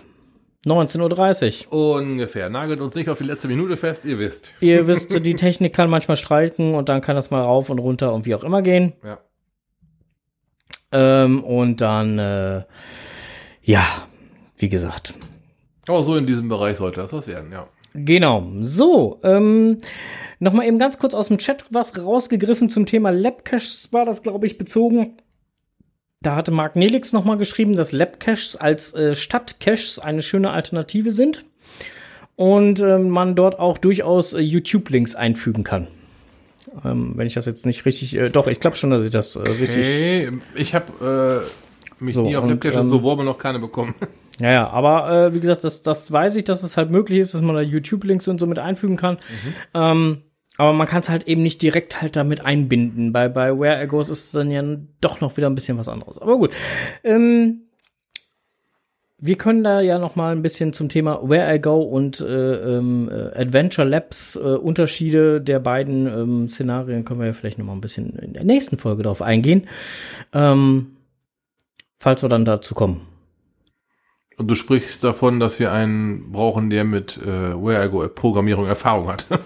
[0.66, 1.96] 19.30 Uhr.
[1.96, 2.50] Ungefähr.
[2.50, 4.52] Nagelt uns nicht auf die letzte Minute fest, ihr wisst.
[4.60, 8.12] Ihr wisst, die Technik kann manchmal streiken und dann kann das mal rauf und runter
[8.12, 8.94] und wie auch immer gehen.
[9.04, 9.18] Ja.
[10.92, 12.62] Ähm, und dann, äh,
[13.62, 13.84] ja,
[14.56, 15.14] wie gesagt,
[15.86, 17.68] Aber so in diesem Bereich sollte das was werden, ja.
[17.94, 18.46] Genau.
[18.60, 19.78] So, ähm,
[20.38, 24.46] nochmal eben ganz kurz aus dem Chat was rausgegriffen zum Thema Labcaches war das, glaube
[24.46, 25.16] ich, bezogen.
[26.20, 31.44] Da hatte Marc Nelix nochmal geschrieben, dass Labcaches als äh, Stadtcaches eine schöne Alternative sind
[32.36, 35.88] und ähm, man dort auch durchaus äh, YouTube-Links einfügen kann.
[36.84, 39.36] Ähm, wenn ich das jetzt nicht richtig, äh, doch, ich glaube schon, dass ich das
[39.36, 39.84] äh, richtig.
[39.84, 41.44] Hey, ich habe
[42.00, 43.94] äh, mich So, nie auf Labcaches ähm, beworben noch keine bekommen.
[44.38, 47.34] Ja, ja, aber äh, wie gesagt, das, das weiß ich, dass es halt möglich ist,
[47.34, 49.18] dass man da YouTube-Links und so mit einfügen kann.
[49.74, 50.22] Ähm,
[50.58, 53.12] aber man kann es halt eben nicht direkt halt damit einbinden.
[53.12, 54.62] Bei, bei Where I Goes ist es dann ja
[55.00, 56.18] doch noch wieder ein bisschen was anderes.
[56.18, 56.52] Aber gut.
[57.04, 57.62] Ähm,
[59.18, 62.76] wir können da ja noch mal ein bisschen zum Thema Where I Go und äh,
[62.76, 67.64] ähm, äh, Adventure Labs äh, Unterschiede der beiden ähm, Szenarien können wir ja vielleicht noch
[67.64, 69.68] mal ein bisschen in der nächsten Folge drauf eingehen,
[70.34, 70.96] ähm,
[71.98, 73.00] falls wir dann dazu kommen.
[74.38, 78.66] Und du sprichst davon, dass wir einen brauchen, der mit äh, Where I Go Programmierung
[78.66, 79.26] Erfahrung hat.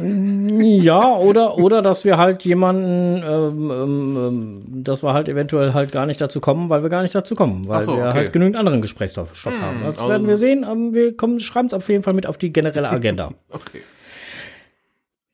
[0.00, 5.90] Ja, oder, oder dass wir halt jemanden, ähm, ähm, ähm, dass wir halt eventuell halt
[5.90, 8.14] gar nicht dazu kommen, weil wir gar nicht dazu kommen, weil so, wir okay.
[8.14, 9.80] halt genügend anderen Gesprächsstoff Stoff Hm, haben.
[9.82, 10.64] Das also- werden wir sehen.
[10.68, 13.32] Ähm, wir kommen, schreiben es auf jeden Fall mit auf die generelle Agenda.
[13.50, 13.82] okay.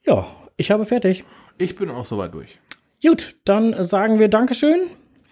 [0.07, 1.25] ja, ich habe fertig.
[1.59, 2.59] Ich bin auch soweit durch.
[3.03, 4.81] Gut, dann sagen wir Dankeschön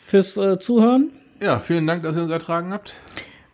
[0.05, 1.11] fürs äh, Zuhören.
[1.41, 2.95] Ja, vielen Dank, dass ihr uns ertragen habt.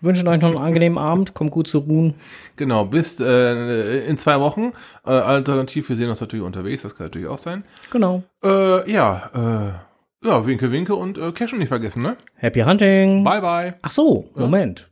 [0.01, 1.35] Wünschen euch noch einen angenehmen Abend.
[1.35, 2.15] Kommt gut zur Ruhen.
[2.57, 4.73] Genau, bis äh, in zwei Wochen.
[5.05, 7.65] Äh, alternativ, wir sehen uns natürlich unterwegs, das kann natürlich auch sein.
[7.91, 8.23] Genau.
[8.45, 9.83] Äh, ja,
[10.23, 12.17] äh, ja, winke, winke und äh, Cash nicht vergessen, ne?
[12.35, 13.25] Happy Hunting.
[13.25, 13.75] Bye, bye.
[13.83, 14.91] Ach so, Moment.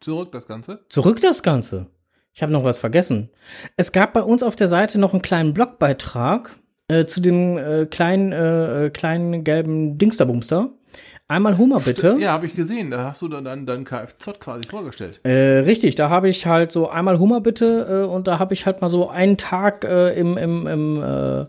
[0.00, 0.80] Zurück das Ganze.
[0.90, 1.86] Zurück das Ganze.
[2.34, 3.30] Ich habe noch was vergessen.
[3.76, 6.50] Es gab bei uns auf der Seite noch einen kleinen Blogbeitrag
[6.88, 10.70] äh, zu dem äh, kleinen, kleinen gelben Dingsterbumster.
[11.28, 12.16] Einmal Hummer bitte.
[12.20, 12.92] Ja, habe ich gesehen.
[12.92, 15.18] Da hast du dann dein, dein Kfz quasi vorgestellt.
[15.24, 18.64] Äh, richtig, da habe ich halt so einmal Hummer bitte äh, und da habe ich
[18.64, 21.46] halt mal so einen Tag äh, im, im, im äh,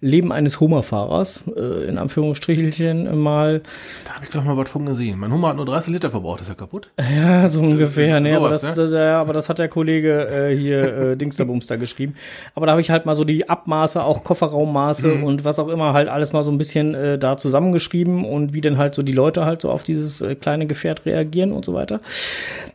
[0.00, 3.60] Leben eines Hummerfahrers, äh, in Anführungsstrichelchen mal,
[4.06, 5.18] Da habe ich doch mal was von gesehen.
[5.18, 6.88] Mein Hummer hat nur 30 Liter verbraucht, ist ja kaputt.
[6.98, 8.82] ja, so ungefähr, ne, aber sowas, das, ne?
[8.84, 12.14] das, ja, aber das hat der Kollege äh, hier äh, Dingsterbumster geschrieben.
[12.54, 15.92] Aber da habe ich halt mal so die Abmaße, auch Kofferraummaße und was auch immer
[15.92, 19.17] halt alles mal so ein bisschen äh, da zusammengeschrieben und wie denn halt so die
[19.18, 22.00] Leute halt so auf dieses äh, kleine Gefährt reagieren und so weiter.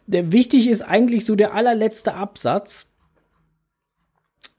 [0.06, 2.94] Der, wichtig ist eigentlich so der allerletzte Absatz.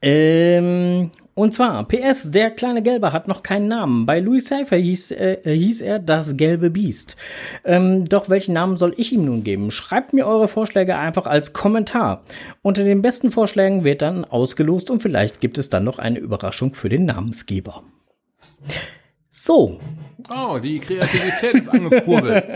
[0.01, 4.05] Ähm, und zwar, PS, der kleine Gelbe hat noch keinen Namen.
[4.05, 7.17] Bei Louis Cypher hieß, äh, hieß er das gelbe Biest.
[7.65, 9.69] Ähm, doch welchen Namen soll ich ihm nun geben?
[9.69, 12.21] Schreibt mir eure Vorschläge einfach als Kommentar.
[12.61, 16.73] Unter den besten Vorschlägen wird dann ausgelost und vielleicht gibt es dann noch eine Überraschung
[16.73, 17.83] für den Namensgeber.
[19.37, 19.81] So,
[20.33, 22.47] Oh, die Kreativität ist angekurbelt.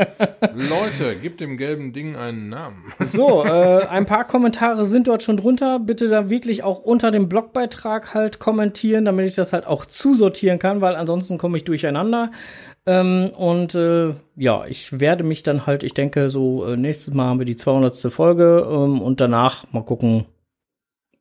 [0.56, 2.92] Leute, gebt dem gelben Ding einen Namen.
[3.00, 5.78] So, äh, ein paar Kommentare sind dort schon drunter.
[5.80, 10.58] Bitte da wirklich auch unter dem Blogbeitrag halt kommentieren, damit ich das halt auch zusortieren
[10.58, 12.32] kann, weil ansonsten komme ich durcheinander.
[12.88, 17.26] Ähm, und äh, ja, ich werde mich dann halt, ich denke, so äh, nächstes Mal
[17.26, 18.12] haben wir die 200.
[18.12, 20.26] Folge ähm, und danach mal gucken,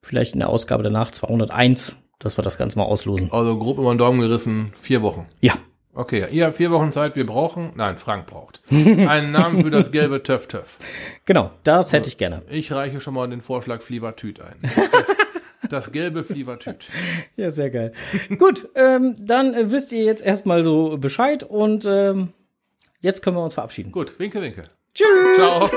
[0.02, 3.32] vielleicht in der Ausgabe danach 201, dass wir das Ganze mal auslosen.
[3.32, 5.26] Also grob über den Daumen gerissen, vier Wochen.
[5.40, 5.54] Ja,
[5.94, 9.90] Okay, ihr habt vier Wochen Zeit, wir brauchen, nein, Frank braucht, einen Namen für das
[9.90, 10.78] gelbe Töff Töff.
[11.24, 12.42] genau, das hätte ich gerne.
[12.48, 14.58] Ich reiche schon mal den Vorschlag Flievertüt ein.
[15.70, 16.86] Das gelbe Flievertüt.
[17.36, 17.92] Ja, sehr geil.
[18.38, 22.32] Gut, ähm, dann äh, wisst ihr jetzt erstmal so Bescheid und ähm,
[23.00, 23.92] jetzt können wir uns verabschieden.
[23.92, 24.62] Gut, winke, winke.
[24.94, 25.06] Tschüss!
[25.36, 25.68] Ciao.